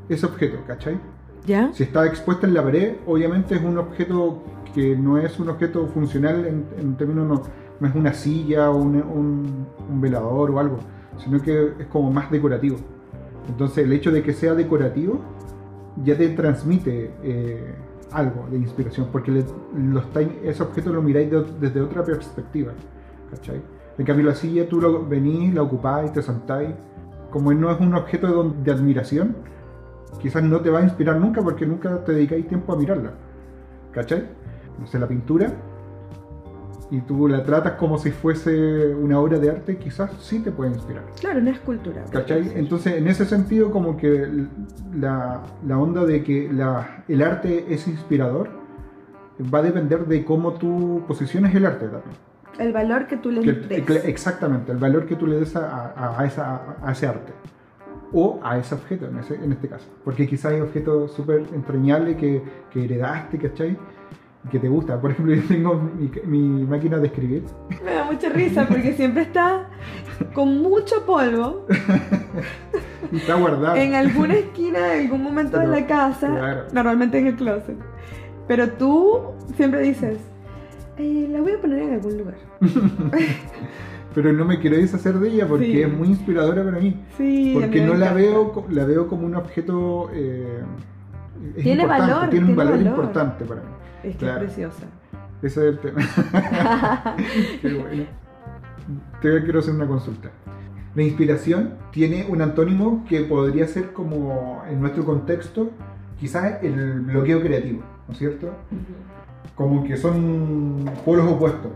ese 0.08 0.26
objeto, 0.26 0.58
¿cachai? 0.66 0.98
¿Ya? 1.46 1.72
Si 1.72 1.82
está 1.82 2.06
expuesta 2.06 2.46
en 2.46 2.54
la 2.54 2.62
pared, 2.62 2.94
obviamente 3.06 3.54
es 3.56 3.62
un 3.62 3.78
objeto 3.78 4.42
que 4.74 4.96
no 4.96 5.18
es 5.18 5.38
un 5.40 5.48
objeto 5.48 5.86
funcional 5.88 6.46
en, 6.46 6.64
en 6.78 6.96
términos, 6.96 7.26
no, 7.28 7.42
no 7.80 7.88
es 7.88 7.94
una 7.94 8.12
silla 8.14 8.70
o 8.70 8.76
un, 8.76 8.96
un- 8.96 9.66
un 9.90 10.00
velador 10.00 10.50
o 10.50 10.58
algo, 10.60 10.78
sino 11.18 11.40
que 11.42 11.72
es 11.80 11.86
como 11.88 12.10
más 12.12 12.30
decorativo. 12.30 12.76
Entonces 13.48 13.84
el 13.84 13.92
hecho 13.92 14.10
de 14.12 14.22
que 14.22 14.32
sea 14.32 14.54
decorativo 14.54 15.20
ya 16.04 16.16
te 16.16 16.28
transmite 16.28 17.10
eh, 17.22 17.74
algo 18.12 18.46
de 18.50 18.58
inspiración, 18.58 19.08
porque 19.10 19.30
le- 19.32 19.44
lo 19.76 20.00
estáis- 20.00 20.30
ese 20.44 20.62
objeto 20.62 20.92
lo 20.92 21.02
miráis 21.02 21.30
de- 21.30 21.44
desde 21.60 21.80
otra 21.80 22.04
perspectiva. 22.04 22.72
¿cachai? 23.30 23.62
En 23.98 24.04
cambio 24.06 24.26
la 24.26 24.34
silla 24.34 24.68
tú 24.68 24.80
lo 24.80 25.06
venís, 25.06 25.52
la 25.54 25.62
ocupáis, 25.62 26.12
te 26.12 26.22
sentáis, 26.22 26.70
como 27.30 27.52
no 27.52 27.70
es 27.70 27.80
un 27.80 27.94
objeto 27.94 28.44
de, 28.44 28.50
de 28.64 28.70
admiración, 28.72 29.36
quizás 30.20 30.42
no 30.42 30.60
te 30.60 30.70
va 30.70 30.80
a 30.80 30.82
inspirar 30.82 31.16
nunca 31.20 31.42
porque 31.42 31.66
nunca 31.66 32.04
te 32.04 32.12
dedicáis 32.12 32.46
tiempo 32.48 32.72
a 32.72 32.76
mirarla. 32.76 33.12
¿Cachai? 33.92 34.24
No 34.78 34.86
sé, 34.86 34.98
la 34.98 35.06
pintura. 35.06 35.52
Y 36.90 37.00
tú 37.00 37.26
la 37.26 37.42
tratas 37.42 37.72
como 37.74 37.96
si 37.96 38.10
fuese 38.10 38.94
una 38.94 39.18
obra 39.18 39.38
de 39.38 39.48
arte, 39.50 39.78
quizás 39.78 40.10
sí 40.20 40.40
te 40.40 40.50
puede 40.52 40.72
inspirar. 40.72 41.04
Claro, 41.20 41.40
una 41.40 41.50
escultura. 41.52 42.04
¿Cachai? 42.10 42.52
Entonces, 42.54 42.96
en 42.96 43.08
ese 43.08 43.24
sentido, 43.24 43.70
como 43.70 43.96
que 43.96 44.46
la, 44.94 45.40
la 45.66 45.78
onda 45.78 46.04
de 46.04 46.22
que 46.22 46.52
la- 46.52 47.02
el 47.08 47.22
arte 47.22 47.72
es 47.72 47.88
inspirador 47.88 48.50
va 49.52 49.60
a 49.60 49.62
depender 49.62 50.06
de 50.06 50.22
cómo 50.24 50.52
tú 50.52 51.02
posiciones 51.08 51.54
el 51.54 51.64
arte 51.64 51.86
también. 51.86 52.14
El 52.58 52.72
valor 52.72 53.06
que 53.06 53.16
tú 53.16 53.30
le 53.30 53.40
des. 53.52 54.04
exactamente, 54.04 54.72
el 54.72 54.78
valor 54.78 55.06
que 55.06 55.16
tú 55.16 55.26
le 55.26 55.38
des 55.40 55.56
a, 55.56 55.92
a- 55.96 56.20
a 56.20 56.24
esa- 56.26 56.76
a 56.82 56.92
ese 56.92 57.06
arte. 57.06 57.32
O 58.12 58.38
a 58.42 58.58
ese 58.58 58.74
objeto, 58.74 59.06
en, 59.06 59.18
ese- 59.18 59.36
en 59.36 59.52
este 59.52 59.68
caso. 59.68 59.86
Porque 60.04 60.26
quizás 60.28 60.52
hay 60.52 60.60
objetos 60.60 61.12
súper 61.12 61.44
entrañables 61.54 62.16
que, 62.16 62.42
que 62.70 62.84
heredaste, 62.84 63.38
¿cachai? 63.38 63.78
Y 64.44 64.48
que 64.48 64.58
te 64.58 64.68
gusta. 64.68 65.00
Por 65.00 65.12
ejemplo, 65.12 65.34
yo 65.36 65.42
tengo 65.48 65.74
mi, 65.98 66.10
mi 66.26 66.64
máquina 66.64 66.98
de 66.98 67.06
escribir. 67.06 67.44
Me 67.82 67.94
da 67.94 68.04
mucha 68.04 68.28
risa 68.28 68.66
porque 68.68 68.92
siempre 68.92 69.22
está 69.22 69.68
con 70.34 70.60
mucho 70.60 71.06
polvo 71.06 71.66
está 73.12 73.34
guardada. 73.34 73.80
en 73.82 73.94
alguna 73.94 74.34
esquina 74.34 74.78
de 74.78 75.00
algún 75.02 75.22
momento 75.22 75.56
de 75.58 75.64
Pero, 75.66 75.80
la 75.80 75.86
casa, 75.86 76.26
claro. 76.28 76.62
normalmente 76.72 77.18
en 77.18 77.28
el 77.28 77.36
closet. 77.36 77.76
Pero 78.46 78.68
tú 78.72 79.20
siempre 79.56 79.80
dices, 79.80 80.18
"Eh, 80.98 81.28
la 81.30 81.40
voy 81.40 81.52
a 81.52 81.60
poner 81.60 81.78
en 81.80 81.94
algún 81.94 82.18
lugar. 82.18 82.34
Pero 84.14 84.32
no 84.32 84.44
me 84.44 84.58
quiero 84.58 84.76
deshacer 84.76 85.18
de 85.18 85.28
ella 85.30 85.48
porque 85.48 85.66
Sí. 85.66 85.80
es 85.82 85.90
muy 85.92 86.08
inspiradora 86.08 86.62
para 86.62 86.78
mí. 86.78 87.00
Sí, 87.16 87.52
Porque 87.58 87.80
no 87.80 87.94
la 87.94 88.12
veo, 88.12 88.66
la 88.70 88.84
veo 88.84 89.08
como 89.08 89.26
un 89.26 89.34
objeto. 89.36 90.10
eh, 90.12 90.60
es 91.56 91.62
Tiene 91.62 91.86
valor, 91.86 92.28
tiene 92.28 92.46
un 92.46 92.46
tiene 92.50 92.54
valor, 92.54 92.72
valor. 92.74 92.86
importante 92.86 93.44
para 93.46 93.60
mí. 93.62 93.66
Es 94.04 94.12
que 94.16 94.18
Claro. 94.18 94.38
es 94.40 94.44
preciosa. 94.44 94.84
Ese 95.42 95.60
es 95.68 95.74
el 95.74 95.78
tema. 95.78 96.00
Qué 97.62 97.74
bueno. 97.74 98.04
Te 99.22 99.42
quiero 99.44 99.60
hacer 99.60 99.74
una 99.74 99.86
consulta. 99.86 100.30
La 100.94 101.02
inspiración 101.02 101.74
tiene 101.90 102.26
un 102.28 102.42
antónimo 102.42 103.04
que 103.08 103.20
podría 103.22 103.66
ser 103.66 103.92
como 103.92 104.62
en 104.68 104.78
nuestro 104.80 105.04
contexto, 105.06 105.70
quizás 106.20 106.62
el 106.62 107.00
bloqueo 107.00 107.40
creativo, 107.40 107.80
¿no 108.06 108.12
es 108.12 108.18
cierto? 108.18 108.50
Como 109.54 109.84
que 109.84 109.96
son 109.96 110.84
polos 111.04 111.30
opuestos. 111.30 111.70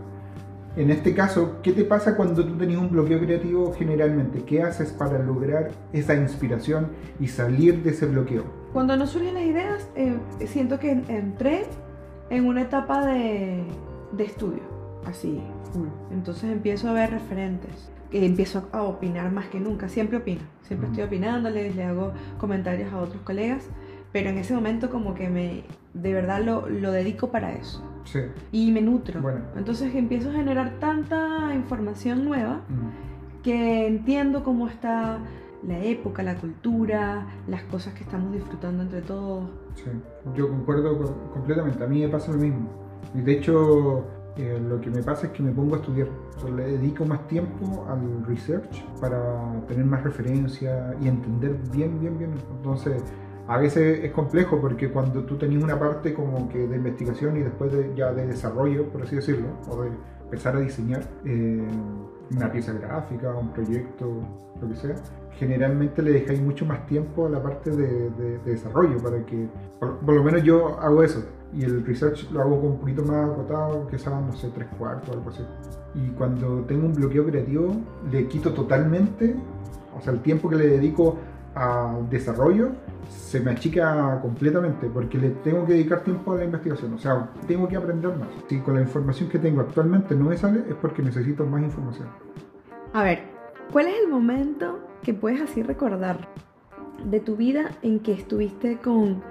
En 0.75 0.91
este 0.91 1.15
caso, 1.15 1.57
¿qué 1.63 1.71
te 1.71 1.83
pasa 1.83 2.15
cuando 2.15 2.45
tú 2.45 2.55
tenías 2.55 2.79
un 2.79 2.91
bloqueo 2.91 3.19
creativo 3.19 3.73
generalmente? 3.73 4.43
¿Qué 4.43 4.61
haces 4.61 4.91
para 4.91 5.17
lograr 5.17 5.71
esa 5.91 6.13
inspiración 6.13 6.89
y 7.19 7.27
salir 7.27 7.81
de 7.81 7.89
ese 7.89 8.05
bloqueo? 8.05 8.43
Cuando 8.73 8.95
nos 8.95 9.09
surgen 9.09 9.33
las 9.33 9.43
ideas, 9.43 9.89
eh, 9.95 10.17
siento 10.45 10.79
que 10.79 10.91
entré 10.91 11.65
en 12.29 12.45
una 12.45 12.61
etapa 12.61 13.03
de, 13.05 13.63
de 14.11 14.23
estudio, 14.23 14.61
así. 15.05 15.41
Entonces 16.11 16.51
empiezo 16.51 16.89
a 16.89 16.93
ver 16.93 17.09
referentes, 17.09 17.89
que 18.11 18.23
empiezo 18.25 18.67
a 18.71 18.83
opinar 18.83 19.31
más 19.31 19.47
que 19.47 19.59
nunca, 19.59 19.89
siempre 19.89 20.17
opino, 20.17 20.41
siempre 20.61 20.89
estoy 20.89 21.05
opinándoles, 21.05 21.75
le 21.75 21.83
hago 21.83 22.13
comentarios 22.39 22.93
a 22.93 22.99
otros 22.99 23.21
colegas, 23.23 23.67
pero 24.11 24.29
en 24.29 24.37
ese 24.37 24.53
momento 24.53 24.89
como 24.89 25.13
que 25.13 25.29
me, 25.29 25.63
de 26.01 26.13
verdad 26.13 26.41
lo, 26.43 26.67
lo 26.69 26.91
dedico 26.91 27.29
para 27.29 27.53
eso 27.53 27.83
Sí. 28.05 28.19
y 28.51 28.71
me 28.71 28.81
nutro. 28.81 29.21
Bueno. 29.21 29.41
Entonces 29.57 29.93
empiezo 29.95 30.29
a 30.29 30.33
generar 30.33 30.73
tanta 30.79 31.53
información 31.55 32.23
nueva 32.25 32.61
Mm. 32.69 33.41
que 33.43 33.87
entiendo 33.87 34.43
cómo 34.43 34.67
está 34.67 35.19
la 35.67 35.79
época, 35.79 36.23
la 36.23 36.35
cultura, 36.35 37.25
las 37.47 37.63
cosas 37.63 37.93
que 37.95 38.03
estamos 38.03 38.31
disfrutando 38.33 38.83
entre 38.83 39.01
todos. 39.01 39.49
Sí, 39.75 39.89
yo 40.35 40.47
concuerdo 40.49 40.97
co- 40.97 41.15
completamente. 41.33 41.83
A 41.83 41.87
mí 41.87 42.01
me 42.01 42.09
pasa 42.09 42.31
lo 42.31 42.37
mismo. 42.37 42.69
Y 43.15 43.21
de 43.21 43.31
hecho, 43.33 44.05
eh, 44.37 44.59
lo 44.69 44.79
que 44.79 44.89
me 44.91 45.01
pasa 45.01 45.27
es 45.27 45.33
que 45.33 45.41
me 45.43 45.51
pongo 45.51 45.75
a 45.75 45.79
estudiar. 45.79 46.07
O 46.37 46.39
sea, 46.39 46.49
le 46.51 46.63
dedico 46.77 47.05
más 47.05 47.27
tiempo 47.27 47.85
al 47.89 48.23
research 48.27 48.83
para 49.01 49.19
tener 49.67 49.85
más 49.85 50.03
referencia 50.03 50.95
y 51.01 51.07
entender 51.07 51.57
bien, 51.73 51.99
bien, 51.99 52.17
bien. 52.19 52.31
Entonces, 52.57 53.01
a 53.47 53.57
veces 53.57 54.03
es 54.03 54.11
complejo 54.11 54.59
porque 54.59 54.89
cuando 54.89 55.23
tú 55.23 55.37
tenías 55.37 55.63
una 55.63 55.79
parte 55.79 56.13
como 56.13 56.49
que 56.49 56.67
de 56.67 56.75
investigación 56.77 57.37
y 57.37 57.41
después 57.41 57.71
de, 57.71 57.93
ya 57.95 58.11
de 58.13 58.27
desarrollo, 58.27 58.85
por 58.89 59.03
así 59.03 59.15
decirlo, 59.15 59.47
o 59.69 59.83
de 59.83 59.89
empezar 60.23 60.55
a 60.55 60.59
diseñar 60.59 61.03
eh, 61.25 61.63
una 62.35 62.51
pieza 62.51 62.73
gráfica, 62.73 63.33
un 63.33 63.53
proyecto, 63.53 64.05
lo 64.61 64.67
que 64.67 64.75
sea, 64.75 64.95
generalmente 65.39 66.01
le 66.01 66.11
dejáis 66.11 66.41
mucho 66.41 66.65
más 66.65 66.85
tiempo 66.87 67.27
a 67.27 67.29
la 67.29 67.41
parte 67.41 67.69
de, 67.71 68.09
de- 68.09 68.37
de 68.39 68.51
desarrollo 68.51 68.97
para 68.97 69.25
que, 69.25 69.47
por, 69.79 69.97
por 69.99 70.15
lo 70.15 70.23
menos 70.23 70.43
yo 70.43 70.77
hago 70.79 71.03
eso. 71.03 71.23
Y 71.53 71.63
el 71.63 71.85
research 71.85 72.29
lo 72.31 72.41
hago 72.41 72.59
con 72.59 72.71
un 72.71 72.79
poquito 72.79 73.03
más 73.05 73.29
acotado, 73.29 73.87
que 73.87 73.97
sean, 73.97 74.27
no 74.27 74.33
sé, 74.33 74.49
tres 74.53 74.67
cuartos 74.77 75.09
o 75.09 75.13
algo 75.13 75.29
así. 75.29 75.43
Y 75.95 76.09
cuando 76.17 76.61
tengo 76.67 76.87
un 76.87 76.93
bloqueo 76.93 77.25
creativo, 77.25 77.71
le 78.11 78.27
quito 78.27 78.51
totalmente, 78.53 79.35
o 79.97 80.01
sea, 80.01 80.11
el 80.11 80.19
tiempo 80.19 80.49
que 80.49 80.57
le 80.57 80.67
dedico 80.67 81.17
al 81.57 82.09
desarrollo 82.09 82.71
se 83.09 83.39
me 83.39 83.51
achica 83.51 84.19
completamente 84.21 84.87
porque 84.87 85.17
le 85.17 85.29
tengo 85.29 85.65
que 85.65 85.73
dedicar 85.73 86.01
tiempo 86.01 86.33
a 86.33 86.37
la 86.37 86.45
investigación, 86.45 86.93
o 86.93 86.99
sea, 86.99 87.29
tengo 87.47 87.67
que 87.67 87.75
aprender 87.75 88.15
más. 88.15 88.27
Si 88.47 88.59
con 88.59 88.75
la 88.75 88.81
información 88.81 89.29
que 89.29 89.39
tengo 89.39 89.61
actualmente 89.61 90.15
no 90.15 90.25
me 90.25 90.37
sale, 90.37 90.59
es 90.69 90.75
porque 90.75 91.01
necesito 91.01 91.45
más 91.45 91.61
información. 91.63 92.07
A 92.93 93.03
ver, 93.03 93.23
¿cuál 93.71 93.87
es 93.87 93.95
el 94.03 94.09
momento 94.09 94.79
que 95.03 95.13
puedes 95.13 95.41
así 95.41 95.63
recordar 95.63 96.27
de 97.05 97.19
tu 97.19 97.35
vida 97.35 97.71
en 97.81 97.99
que 97.99 98.13
estuviste 98.13 98.77
con 98.77 99.21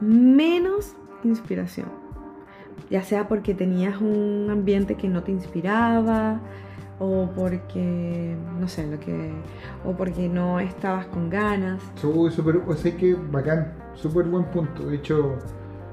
menos 0.00 0.94
inspiración? 1.24 1.88
Ya 2.90 3.02
sea 3.02 3.28
porque 3.28 3.54
tenías 3.54 4.00
un 4.00 4.48
ambiente 4.50 4.96
que 4.96 5.08
no 5.08 5.22
te 5.22 5.30
inspiraba, 5.30 6.40
o 6.98 7.28
porque, 7.34 8.36
no 8.60 8.68
sé, 8.68 8.86
lo 8.90 8.98
que, 9.00 9.32
o 9.84 9.92
porque 9.92 10.28
no 10.28 10.60
estabas 10.60 11.06
con 11.06 11.30
ganas. 11.30 11.82
Uy, 12.04 12.30
súper, 12.30 12.62
o 12.66 12.74
sea 12.74 12.96
que 12.96 13.14
bacán, 13.14 13.72
súper 13.94 14.26
buen 14.26 14.44
punto. 14.46 14.86
De 14.86 14.96
hecho, 14.96 15.36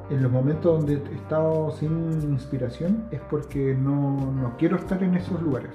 en 0.09 0.21
los 0.23 0.31
momentos 0.31 0.77
donde 0.79 0.93
he 0.95 1.15
estado 1.15 1.71
sin 1.71 2.11
inspiración 2.31 3.05
es 3.11 3.21
porque 3.29 3.75
no, 3.79 4.31
no 4.33 4.55
quiero 4.57 4.75
estar 4.77 5.01
en 5.03 5.15
esos 5.15 5.41
lugares. 5.41 5.71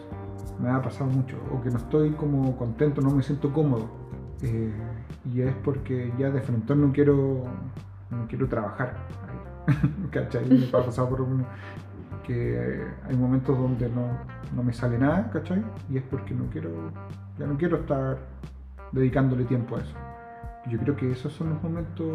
Me 0.60 0.70
ha 0.70 0.80
pasado 0.80 1.10
mucho. 1.10 1.36
O 1.52 1.60
que 1.62 1.70
no 1.70 1.78
estoy 1.78 2.10
como 2.12 2.56
contento, 2.56 3.00
no 3.00 3.10
me 3.10 3.22
siento 3.22 3.52
cómodo. 3.52 3.86
Eh, 4.42 4.72
y 5.32 5.40
es 5.40 5.54
porque 5.64 6.12
ya 6.18 6.30
de 6.30 6.40
frente 6.42 6.74
no 6.76 6.92
quiero, 6.92 7.42
no 8.10 8.26
quiero 8.28 8.46
trabajar. 8.48 8.94
¿Cachai? 10.10 10.44
Me 10.48 10.66
ha 10.68 10.84
pasado 10.84 11.08
por 11.08 11.22
un- 11.22 11.44
que 12.26 12.82
hay 13.08 13.16
momentos 13.16 13.56
donde 13.56 13.88
no, 13.88 14.18
no 14.54 14.62
me 14.62 14.72
sale 14.72 14.98
nada, 14.98 15.30
¿cachai? 15.32 15.62
Y 15.90 15.98
es 15.98 16.02
porque 16.04 16.34
no 16.34 16.44
quiero, 16.50 16.70
ya 17.38 17.46
no 17.46 17.56
quiero 17.56 17.78
estar 17.78 18.18
dedicándole 18.92 19.44
tiempo 19.44 19.76
a 19.76 19.80
eso. 19.80 19.94
Yo 20.70 20.78
creo 20.78 20.96
que 20.96 21.12
esos 21.12 21.32
son 21.32 21.50
los 21.50 21.62
momentos 21.62 22.06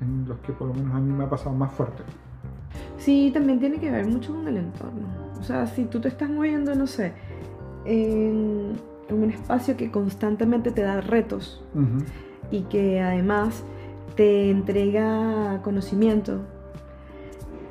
en 0.00 0.24
los 0.28 0.38
que 0.40 0.52
por 0.52 0.68
lo 0.68 0.74
menos 0.74 0.94
a 0.94 1.00
mí 1.00 1.12
me 1.12 1.24
ha 1.24 1.30
pasado 1.30 1.54
más 1.54 1.72
fuerte. 1.72 2.02
Sí, 2.98 3.30
también 3.32 3.58
tiene 3.58 3.78
que 3.78 3.90
ver 3.90 4.06
mucho 4.06 4.34
con 4.34 4.46
el 4.48 4.56
entorno. 4.56 5.06
O 5.38 5.42
sea, 5.42 5.66
si 5.66 5.84
tú 5.84 6.00
te 6.00 6.08
estás 6.08 6.28
moviendo, 6.28 6.74
no 6.74 6.86
sé, 6.86 7.12
en, 7.84 8.72
en 9.08 9.22
un 9.22 9.30
espacio 9.30 9.76
que 9.76 9.90
constantemente 9.90 10.70
te 10.70 10.82
da 10.82 11.00
retos 11.00 11.64
y 12.50 12.62
que 12.62 13.00
además 13.00 13.64
te 14.16 14.50
entrega 14.50 15.60
conocimiento 15.62 16.40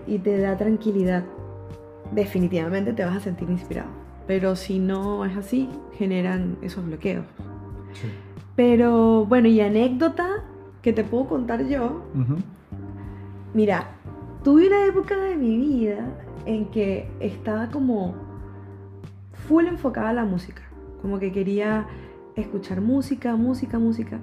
y 0.08 0.20
te 0.20 0.38
da 0.38 0.58
tranquilidad, 0.58 1.24
definitivamente 2.11 2.93
te 2.93 3.05
vas 3.05 3.17
a 3.17 3.19
sentir 3.19 3.49
inspirado. 3.49 3.89
Pero 4.27 4.55
si 4.55 4.79
no 4.79 5.25
es 5.25 5.35
así, 5.35 5.69
generan 5.97 6.57
esos 6.61 6.85
bloqueos. 6.85 7.25
Sí. 7.93 8.07
Pero 8.55 9.25
bueno, 9.25 9.47
y 9.47 9.61
anécdota 9.61 10.43
que 10.81 10.93
te 10.93 11.03
puedo 11.03 11.27
contar 11.27 11.65
yo. 11.67 12.03
Mira, 13.53 13.91
tuve 14.43 14.67
una 14.67 14.85
época 14.85 15.15
de 15.15 15.35
mi 15.35 15.57
vida 15.57 16.05
en 16.45 16.65
que 16.65 17.09
estaba 17.19 17.69
como 17.69 18.15
full 19.47 19.67
enfocada 19.67 20.09
a 20.09 20.13
la 20.13 20.25
música. 20.25 20.63
Como 21.01 21.19
que 21.19 21.31
quería 21.31 21.87
escuchar 22.35 22.81
música, 22.81 23.35
música, 23.35 23.79
música. 23.79 24.19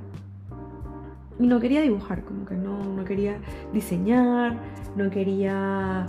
Y 1.38 1.46
no 1.46 1.60
quería 1.60 1.80
dibujar, 1.82 2.24
como 2.24 2.44
que 2.44 2.54
no, 2.54 2.82
no 2.82 3.04
quería 3.04 3.38
diseñar, 3.72 4.56
no 4.96 5.10
quería... 5.10 6.06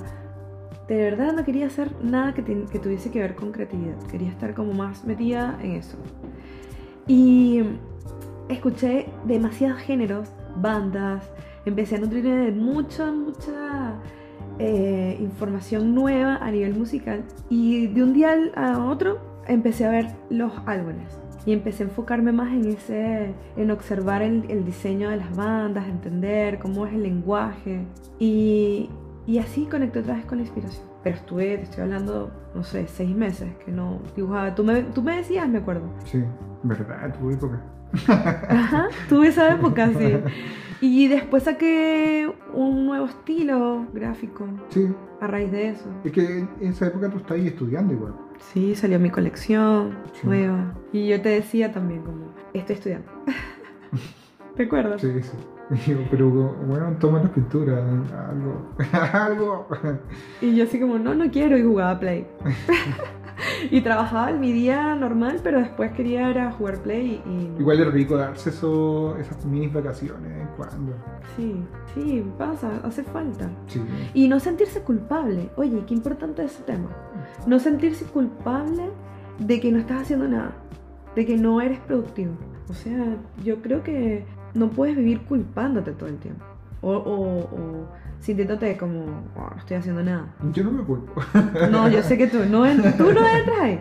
De 0.89 0.97
verdad 0.97 1.33
no 1.33 1.45
quería 1.45 1.67
hacer 1.67 1.91
nada 2.03 2.33
que, 2.33 2.43
que 2.43 2.79
tuviese 2.79 3.11
que 3.11 3.19
ver 3.19 3.35
con 3.35 3.51
creatividad. 3.51 3.97
Quería 4.09 4.29
estar 4.29 4.55
como 4.55 4.73
más 4.73 5.05
metida 5.05 5.57
en 5.61 5.73
eso. 5.73 5.97
Y 7.07 7.61
escuché 8.49 9.05
demasiados 9.25 9.79
géneros, 9.81 10.29
bandas, 10.55 11.23
empecé 11.65 11.95
a 11.95 11.99
nutrirme 11.99 12.35
de 12.35 12.51
mucha, 12.51 13.11
mucha 13.11 13.93
eh, 14.57 15.15
información 15.19 15.93
nueva 15.93 16.37
a 16.37 16.51
nivel 16.51 16.75
musical 16.75 17.23
y 17.49 17.87
de 17.87 18.03
un 18.03 18.13
día 18.13 18.35
a 18.55 18.83
otro 18.85 19.19
empecé 19.47 19.85
a 19.85 19.91
ver 19.91 20.07
los 20.29 20.51
álbumes 20.65 21.19
y 21.45 21.53
empecé 21.53 21.83
a 21.83 21.85
enfocarme 21.87 22.31
más 22.31 22.51
en 22.51 22.65
ese, 22.65 23.33
en 23.55 23.71
observar 23.71 24.21
el, 24.21 24.45
el 24.49 24.65
diseño 24.65 25.09
de 25.09 25.17
las 25.17 25.35
bandas, 25.35 25.87
entender 25.87 26.59
cómo 26.59 26.85
es 26.85 26.93
el 26.93 27.03
lenguaje 27.03 27.85
y, 28.19 28.89
y 29.29 29.37
así 29.37 29.65
conecté 29.67 29.99
otra 29.99 30.15
vez 30.15 30.25
con 30.25 30.39
la 30.39 30.43
inspiración. 30.43 30.85
Pero 31.03 31.15
estuve, 31.15 31.57
te 31.57 31.63
estoy 31.63 31.83
hablando, 31.83 32.31
no 32.55 32.63
sé, 32.63 32.87
seis 32.87 33.15
meses 33.15 33.47
que 33.63 33.71
no 33.71 33.99
dibujaba. 34.15 34.55
Tú 34.55 34.63
me, 34.63 34.81
tú 34.81 35.01
me 35.03 35.17
decías, 35.17 35.47
me 35.47 35.59
acuerdo. 35.59 35.89
Sí, 36.05 36.23
verdad, 36.63 37.13
tu 37.19 37.29
época. 37.29 37.61
Ajá, 38.07 38.87
tuve 39.07 39.27
esa 39.27 39.53
época, 39.53 39.89
sí. 39.97 40.13
Y 40.81 41.07
después 41.09 41.43
saqué 41.43 42.31
un 42.53 42.85
nuevo 42.85 43.05
estilo 43.05 43.85
gráfico 43.93 44.47
Sí, 44.69 44.87
a 45.21 45.27
raíz 45.27 45.51
de 45.51 45.69
eso. 45.69 45.89
es 46.03 46.11
que 46.11 46.39
en 46.39 46.49
esa 46.61 46.87
época 46.87 47.09
tú 47.09 47.17
estabas 47.17 47.43
estudiando 47.43 47.93
igual. 47.93 48.13
Sí, 48.39 48.73
salió 48.75 48.99
mi 48.99 49.09
colección 49.09 49.97
Sí. 50.13 50.25
nueva. 50.25 50.73
Y 50.93 51.07
yo 51.09 51.21
te 51.21 51.29
decía 51.29 51.71
también 51.71 52.01
como, 52.03 52.33
estoy 52.53 52.75
estudiando. 52.75 53.07
¿Te 54.59 54.65
acuerdas? 54.65 54.99
Sí, 54.99 55.07
sí. 55.21 55.37
Digo, 55.87 56.01
Pero 56.11 56.29
bueno, 56.29 56.93
toma 56.99 57.23
la 57.23 57.31
pintura, 57.31 57.77
algo. 58.29 58.75
algo. 59.13 59.67
Y 60.41 60.53
yo 60.53 60.65
así 60.65 60.81
como, 60.81 60.99
no, 60.99 61.15
no 61.15 61.31
quiero 61.31 61.57
y 61.57 61.63
jugaba 61.63 61.97
Play. 61.97 62.27
y 63.71 63.79
trabajaba 63.79 64.31
en 64.31 64.41
mi 64.41 64.51
día 64.51 64.95
normal, 64.95 65.39
pero 65.41 65.59
después 65.59 65.93
quería 65.93 66.29
era 66.29 66.51
jugar 66.51 66.79
Play 66.79 67.23
y... 67.25 67.57
Igual 67.57 67.79
es 67.79 67.93
rico 67.93 68.17
darse 68.17 68.49
eso, 68.49 69.15
esas 69.17 69.45
mini 69.45 69.67
vacaciones 69.67 70.49
cuando. 70.57 70.91
Sí, 71.37 71.63
sí, 71.93 72.29
pasa, 72.37 72.81
hace 72.83 73.03
falta. 73.03 73.49
Sí. 73.67 73.81
Y 74.13 74.27
no 74.27 74.41
sentirse 74.41 74.81
culpable. 74.81 75.51
Oye, 75.55 75.85
qué 75.87 75.93
importante 75.93 76.43
ese 76.43 76.63
tema. 76.63 76.89
No 77.47 77.59
sentirse 77.59 78.03
culpable 78.03 78.89
de 79.37 79.61
que 79.61 79.71
no 79.71 79.79
estás 79.79 80.01
haciendo 80.01 80.27
nada, 80.27 80.51
de 81.15 81.25
que 81.25 81.37
no 81.37 81.61
eres 81.61 81.79
productivo. 81.79 82.33
O 82.69 82.73
sea, 82.73 83.15
yo 83.43 83.61
creo 83.61 83.83
que 83.83 84.25
no 84.53 84.69
puedes 84.69 84.95
vivir 84.95 85.21
culpándote 85.21 85.91
todo 85.93 86.09
el 86.09 86.17
tiempo. 86.17 86.43
O, 86.81 86.93
o, 86.93 87.39
o 87.39 87.87
sintiéndote 88.21 88.77
como, 88.77 89.01
"Oh, 89.35 89.49
no 89.51 89.57
estoy 89.57 89.77
haciendo 89.77 90.01
nada. 90.03 90.27
Yo 90.53 90.63
no 90.63 90.71
me 90.71 90.83
culpo. 90.83 91.21
No, 91.71 91.89
yo 91.89 92.01
sé 92.03 92.17
que 92.17 92.27
tú 92.27 92.39
no, 92.49 92.65
en- 92.65 92.81
tú 92.97 93.11
no 93.11 93.19
entras 93.27 93.59
ahí. 93.61 93.79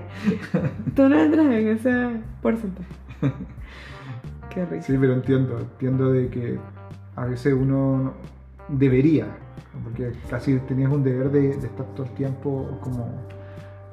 Tú 0.97 1.09
no 1.09 1.19
entras 1.19 1.47
en 1.47 1.69
ese 1.69 2.21
porcentaje. 2.43 2.89
Qué 4.51 4.65
risa. 4.67 4.87
Sí, 4.87 4.97
pero 5.01 5.13
entiendo, 5.13 5.59
entiendo 5.59 6.13
de 6.13 6.29
que 6.29 6.59
a 7.17 7.25
veces 7.27 7.53
uno 7.55 7.99
no- 7.99 8.15
debería, 8.69 9.27
porque 9.85 10.13
casi 10.29 10.59
tenías 10.61 10.91
un 10.91 11.03
deber 11.05 11.31
de, 11.31 11.41
de 11.57 11.67
estar 11.67 11.87
todo 11.95 12.07
el 12.07 12.13
tiempo 12.15 12.79
como 12.81 13.09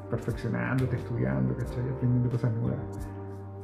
perfeccionándote, 0.09 0.95
estudiando, 0.95 1.55
¿cachai? 1.57 1.83
aprendiendo 1.95 2.29
cosas 2.29 2.51
nuevas. 2.55 2.79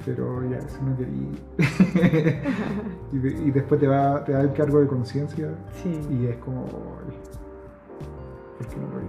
Pero 0.06 0.44
ya, 0.50 0.58
eso 0.58 0.78
no 0.84 0.98
quería. 0.98 1.30
y, 3.14 3.18
de- 3.18 3.44
y 3.48 3.52
después 3.52 3.80
te, 3.80 3.88
va, 3.88 4.24
te 4.24 4.32
da 4.32 4.42
el 4.42 4.54
cargo 4.54 4.80
de 4.82 4.88
conciencia 4.88 5.50
Sí. 5.84 6.00
y 6.12 6.26
es 6.28 6.38
como, 6.38 6.66
"Ay, 7.08 7.16
¿por 8.58 8.68
qué 8.68 8.76
no 8.78 8.88
lo 8.88 9.00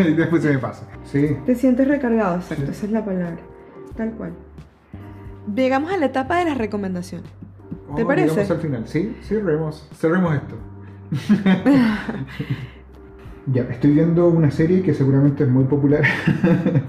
hice? 0.00 0.10
y 0.10 0.14
después 0.14 0.42
se 0.42 0.50
me 0.52 0.58
pasa. 0.58 0.86
Sí, 1.04 1.36
Te 1.44 1.54
sientes 1.54 1.86
recargado, 1.88 2.36
exacto, 2.36 2.64
Sí. 2.66 2.70
esa 2.72 2.86
es 2.86 2.92
la 2.92 3.04
palabra. 3.04 3.36
Tal 3.96 4.12
cual. 4.12 4.32
Llegamos 5.54 5.92
a 5.92 5.96
la 5.98 6.06
etapa 6.06 6.38
de 6.38 6.44
las 6.46 6.56
recomendaciones. 6.56 7.30
¿Te 7.96 8.04
parece? 8.06 8.28
Llegamos 8.30 8.50
al 8.50 8.58
final, 8.60 8.88
sí, 8.88 9.16
cerremos, 9.22 9.86
cerremos 9.96 10.34
esto. 10.34 10.54
ya, 13.52 13.62
estoy 13.62 13.92
viendo 13.92 14.28
una 14.28 14.50
serie 14.50 14.82
que 14.82 14.94
seguramente 14.94 15.44
es 15.44 15.50
muy 15.50 15.64
popular, 15.64 16.02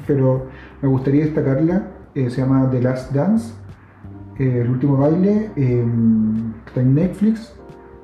pero 0.07 0.47
me 0.81 0.87
gustaría 0.87 1.25
destacarla. 1.25 1.87
Eh, 2.15 2.29
se 2.29 2.41
llama 2.41 2.69
The 2.69 2.81
Last 2.81 3.11
Dance, 3.13 3.53
eh, 4.39 4.61
el 4.61 4.69
último 4.69 4.97
baile. 4.97 5.51
eh, 5.55 5.85
está 6.67 6.81
en 6.81 6.95
Netflix. 6.95 7.55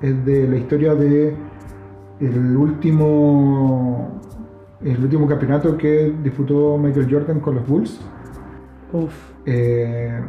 Es 0.02 0.26
de 0.26 0.48
la 0.48 0.58
historia 0.58 0.95
de 0.95 1.36
el 2.19 2.58
último 2.58 4.19
el 4.84 5.04
último 5.04 5.28
campeonato 5.28 5.78
que 5.78 6.13
disputó 6.24 6.78
Michael 6.78 7.08
Jordan 7.12 7.39
con 7.39 7.56
los 7.56 7.67
Bulls. 7.67 8.00
Uf. 8.93 9.13
Eh, 9.45 10.22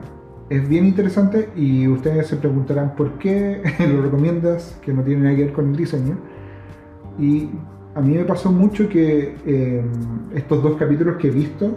es 0.49 0.69
bien 0.69 0.87
interesante 0.87 1.51
y 1.55 1.87
ustedes 1.87 2.27
se 2.27 2.37
preguntarán 2.37 2.97
por 2.97 3.19
qué 3.19 3.63
lo 3.93 4.03
recomiendas, 4.03 4.79
que 4.83 4.93
no 4.93 5.03
tiene 5.03 5.23
nada 5.23 5.37
que 5.37 5.45
ver 5.45 5.53
con 5.53 5.71
el 5.71 5.77
diseño. 5.77 6.19
Y 7.19 7.51
a 7.95 8.01
mí 8.01 8.15
me 8.15 8.25
pasó 8.25 8.51
mucho 8.51 8.89
que 8.89 9.37
eh, 9.47 9.85
estos 10.35 10.63
dos 10.63 10.77
capítulos 10.77 11.17
que 11.17 11.29
he 11.29 11.31
visto 11.31 11.77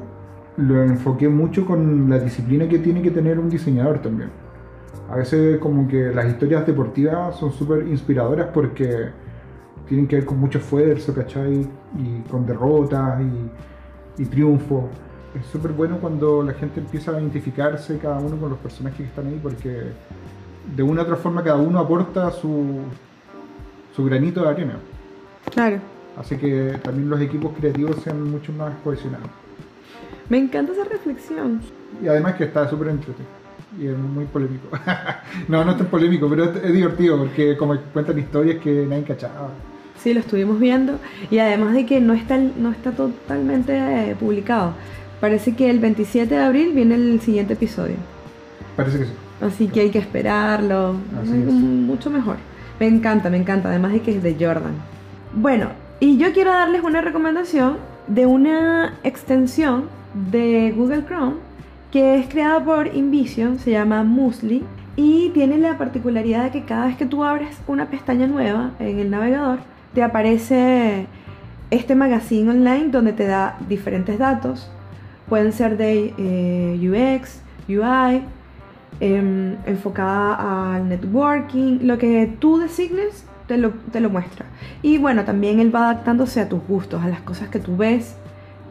lo 0.57 0.83
enfoqué 0.83 1.27
mucho 1.29 1.65
con 1.65 2.09
la 2.09 2.19
disciplina 2.19 2.67
que 2.67 2.79
tiene 2.79 3.01
que 3.01 3.11
tener 3.11 3.39
un 3.39 3.49
diseñador 3.49 3.99
también. 3.99 4.29
A 5.09 5.17
veces 5.17 5.57
como 5.59 5.87
que 5.87 6.13
las 6.13 6.27
historias 6.27 6.65
deportivas 6.65 7.35
son 7.37 7.51
súper 7.51 7.87
inspiradoras 7.87 8.47
porque 8.53 9.09
tienen 9.87 10.07
que 10.07 10.17
ver 10.17 10.25
con 10.25 10.39
mucho 10.39 10.59
esfuerzo, 10.59 11.13
¿cachai? 11.13 11.67
Y 11.97 12.19
con 12.29 12.45
derrotas 12.45 13.21
y, 13.21 14.21
y 14.23 14.25
triunfos. 14.25 14.85
Es 15.39 15.45
súper 15.47 15.71
bueno 15.71 15.97
cuando 15.99 16.43
la 16.43 16.53
gente 16.53 16.79
empieza 16.79 17.11
a 17.11 17.19
identificarse 17.19 17.97
cada 17.97 18.19
uno 18.19 18.37
con 18.37 18.49
los 18.49 18.59
personajes 18.59 18.97
que 18.97 19.05
están 19.05 19.27
ahí 19.27 19.39
porque 19.41 19.91
de 20.75 20.83
una 20.83 21.01
u 21.01 21.03
otra 21.03 21.15
forma 21.15 21.43
cada 21.43 21.57
uno 21.57 21.79
aporta 21.79 22.31
su, 22.31 22.81
su 23.95 24.05
granito 24.05 24.41
de 24.41 24.49
arena. 24.49 24.77
Claro. 25.51 25.79
Así 26.17 26.37
que 26.37 26.79
también 26.83 27.09
los 27.09 27.19
equipos 27.21 27.53
creativos 27.57 27.97
sean 28.03 28.29
mucho 28.29 28.53
más 28.53 28.73
cohesionados. 28.83 29.42
Me 30.29 30.37
encanta 30.37 30.71
esa 30.73 30.83
reflexión. 30.85 31.61
Y 32.01 32.07
además 32.07 32.35
que 32.35 32.45
está 32.45 32.69
súper 32.69 32.89
entretenido. 32.89 33.31
Y 33.79 33.87
es 33.87 33.97
muy 33.97 34.25
polémico. 34.25 34.67
no, 35.47 35.65
no 35.65 35.71
es 35.71 35.77
tan 35.77 35.87
polémico, 35.87 36.29
pero 36.29 36.45
es, 36.45 36.63
es 36.63 36.73
divertido 36.73 37.17
porque 37.17 37.57
como 37.57 37.75
cuentan 37.93 38.19
historias 38.19 38.59
que 38.61 38.85
nadie 38.87 39.03
cachaba. 39.03 39.49
Sí, 39.97 40.13
lo 40.13 40.19
estuvimos 40.19 40.59
viendo. 40.59 40.99
Y 41.31 41.39
además 41.39 41.73
de 41.73 41.85
que 41.85 41.99
no 41.99 42.13
está, 42.13 42.37
no 42.37 42.71
está 42.71 42.91
totalmente 42.91 43.73
eh, 43.75 44.15
publicado. 44.19 44.73
Parece 45.21 45.55
que 45.55 45.69
el 45.69 45.79
27 45.79 46.33
de 46.35 46.41
abril 46.41 46.73
viene 46.73 46.95
el 46.95 47.21
siguiente 47.21 47.53
episodio. 47.53 47.95
Parece 48.75 48.99
que 48.99 49.05
sí. 49.05 49.11
Así 49.41 49.67
que 49.67 49.81
hay 49.81 49.89
que 49.89 49.99
esperarlo. 49.99 50.95
Así 51.21 51.31
Mm, 51.31 51.47
es. 51.47 51.53
Mucho 51.53 52.09
mejor. 52.09 52.35
Me 52.79 52.87
encanta, 52.87 53.29
me 53.29 53.37
encanta. 53.37 53.69
Además 53.69 53.93
de 53.93 54.01
que 54.01 54.15
es 54.17 54.23
de 54.23 54.35
Jordan. 54.39 54.73
Bueno, 55.33 55.69
y 55.99 56.17
yo 56.17 56.31
quiero 56.33 56.51
darles 56.51 56.83
una 56.83 57.01
recomendación 57.01 57.77
de 58.07 58.25
una 58.25 58.95
extensión 59.03 59.85
de 60.13 60.73
Google 60.75 61.05
Chrome 61.05 61.53
que 61.93 62.17
es 62.17 62.27
creada 62.27 62.65
por 62.65 62.87
Invision, 62.87 63.59
se 63.59 63.69
llama 63.69 64.03
Musli 64.03 64.63
y 64.95 65.29
tiene 65.29 65.59
la 65.59 65.77
particularidad 65.77 66.45
de 66.45 66.49
que 66.49 66.63
cada 66.63 66.87
vez 66.87 66.97
que 66.97 67.05
tú 67.05 67.23
abres 67.23 67.55
una 67.67 67.85
pestaña 67.85 68.25
nueva 68.25 68.71
en 68.79 68.97
el 68.97 69.11
navegador, 69.11 69.59
te 69.93 70.01
aparece 70.01 71.05
este 71.69 71.93
magazine 71.93 72.49
online 72.49 72.87
donde 72.89 73.13
te 73.13 73.27
da 73.27 73.59
diferentes 73.69 74.17
datos. 74.17 74.71
Pueden 75.29 75.53
ser 75.53 75.77
de 75.77 76.15
eh, 76.17 77.19
UX, 77.21 77.43
UI, 77.69 78.23
em, 78.99 79.55
enfocada 79.67 80.73
al 80.73 80.89
networking, 80.89 81.77
lo 81.83 81.99
que 81.99 82.25
tú 82.39 82.57
designes 82.57 83.23
te 83.45 83.57
lo, 83.57 83.69
te 83.91 83.99
lo 83.99 84.09
muestra. 84.09 84.47
Y 84.81 84.97
bueno, 84.97 85.25
también 85.25 85.59
él 85.59 85.73
va 85.73 85.91
adaptándose 85.91 86.41
a 86.41 86.49
tus 86.49 86.65
gustos, 86.67 87.03
a 87.03 87.07
las 87.07 87.21
cosas 87.21 87.49
que 87.49 87.59
tú 87.59 87.77
ves 87.77 88.15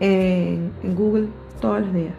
en, 0.03 0.73
Google 0.97 1.29
todos 1.61 1.81
los 1.81 1.95
días. 1.95 2.15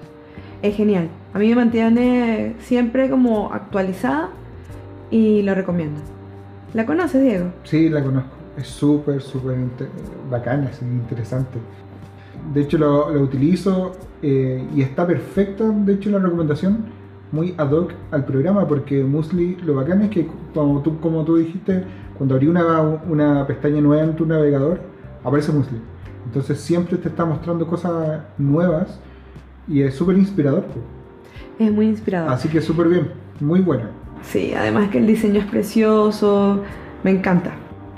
Es 0.61 0.75
genial. 0.75 1.09
A 1.33 1.39
mí 1.39 1.49
me 1.49 1.55
mantiene 1.55 2.55
siempre 2.59 3.09
como 3.09 3.51
actualizada 3.51 4.29
y 5.11 5.41
lo 5.41 5.53
recomiendo. 5.53 5.99
¿La 6.73 6.85
conoces, 6.85 7.21
Diego? 7.21 7.51
Sí, 7.63 7.89
la 7.89 8.03
conozco. 8.03 8.31
Es 8.57 8.67
súper, 8.67 9.21
súper 9.21 9.57
bacana, 10.29 10.69
es 10.69 10.81
interesante. 10.81 11.59
De 12.53 12.61
hecho, 12.61 12.77
lo, 12.77 13.09
lo 13.09 13.21
utilizo 13.21 13.93
eh, 14.21 14.65
y 14.75 14.81
está 14.81 15.05
perfecta, 15.05 15.65
de 15.65 15.93
hecho, 15.93 16.09
la 16.09 16.19
recomendación, 16.19 16.85
muy 17.31 17.55
ad 17.57 17.71
hoc 17.71 17.93
al 18.11 18.25
programa, 18.25 18.67
porque 18.67 19.03
Musli, 19.03 19.55
lo 19.65 19.75
bacán 19.75 20.03
es 20.03 20.09
que, 20.11 20.27
como 20.53 20.81
tú, 20.81 20.99
como 20.99 21.23
tú 21.25 21.37
dijiste, 21.37 21.83
cuando 22.17 22.35
abrí 22.35 22.47
una, 22.47 22.81
una 23.09 23.45
pestaña 23.47 23.81
nueva 23.81 24.03
en 24.03 24.15
tu 24.15 24.25
navegador, 24.25 24.79
aparece 25.23 25.51
Musli. 25.51 25.79
Entonces, 26.25 26.59
siempre 26.59 26.97
te 26.97 27.09
está 27.09 27.25
mostrando 27.25 27.67
cosas 27.67 28.21
nuevas 28.37 28.99
y 29.67 29.81
es 29.81 29.95
súper 29.95 30.17
inspirador. 30.17 30.65
Es 31.59 31.71
muy 31.71 31.87
inspirador. 31.87 32.31
Así 32.31 32.49
que 32.49 32.61
súper 32.61 32.87
bien, 32.87 33.11
muy 33.39 33.61
buena. 33.61 33.89
Sí, 34.23 34.53
además 34.55 34.89
que 34.89 34.99
el 34.99 35.07
diseño 35.07 35.39
es 35.41 35.45
precioso, 35.45 36.63
me 37.03 37.11
encanta, 37.11 37.51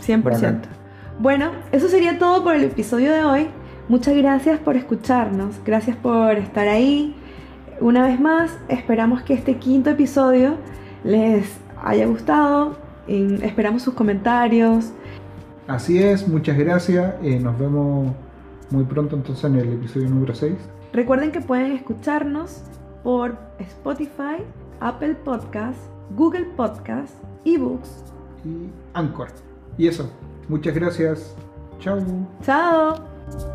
100%. 0.05 0.23
Bacán. 0.23 0.61
Bueno, 1.19 1.51
eso 1.71 1.87
sería 1.87 2.19
todo 2.19 2.43
por 2.43 2.55
el 2.55 2.63
episodio 2.63 3.13
de 3.13 3.23
hoy. 3.23 3.47
Muchas 3.87 4.17
gracias 4.17 4.59
por 4.59 4.75
escucharnos, 4.75 5.55
gracias 5.63 5.95
por 5.95 6.31
estar 6.33 6.67
ahí. 6.67 7.15
Una 7.79 8.03
vez 8.05 8.19
más, 8.19 8.57
esperamos 8.67 9.21
que 9.21 9.33
este 9.33 9.57
quinto 9.57 9.91
episodio 9.91 10.55
les 11.03 11.57
haya 11.83 12.07
gustado. 12.07 12.77
Esperamos 13.07 13.83
sus 13.83 13.93
comentarios. 13.93 14.91
Así 15.67 16.01
es, 16.01 16.27
muchas 16.27 16.57
gracias. 16.57 17.15
eh, 17.23 17.39
nos 17.39 17.57
vemos 17.57 18.11
muy 18.69 18.83
pronto 18.83 19.15
entonces 19.15 19.43
en 19.45 19.55
el 19.55 19.73
episodio 19.73 20.09
número 20.09 20.33
6. 20.35 20.53
Recuerden 20.93 21.31
que 21.31 21.41
pueden 21.41 21.71
escucharnos 21.71 22.61
por 23.03 23.37
Spotify, 23.59 24.43
Apple 24.79 25.15
Podcasts, 25.15 25.81
Google 26.15 26.45
Podcasts, 26.55 27.15
eBooks. 27.45 28.03
y 28.43 28.69
Anchor. 28.93 29.27
Y 29.77 29.87
eso, 29.87 30.09
muchas 30.47 30.73
gracias. 30.75 31.35
Chao. 31.79 31.99
¡Chao! 32.43 33.54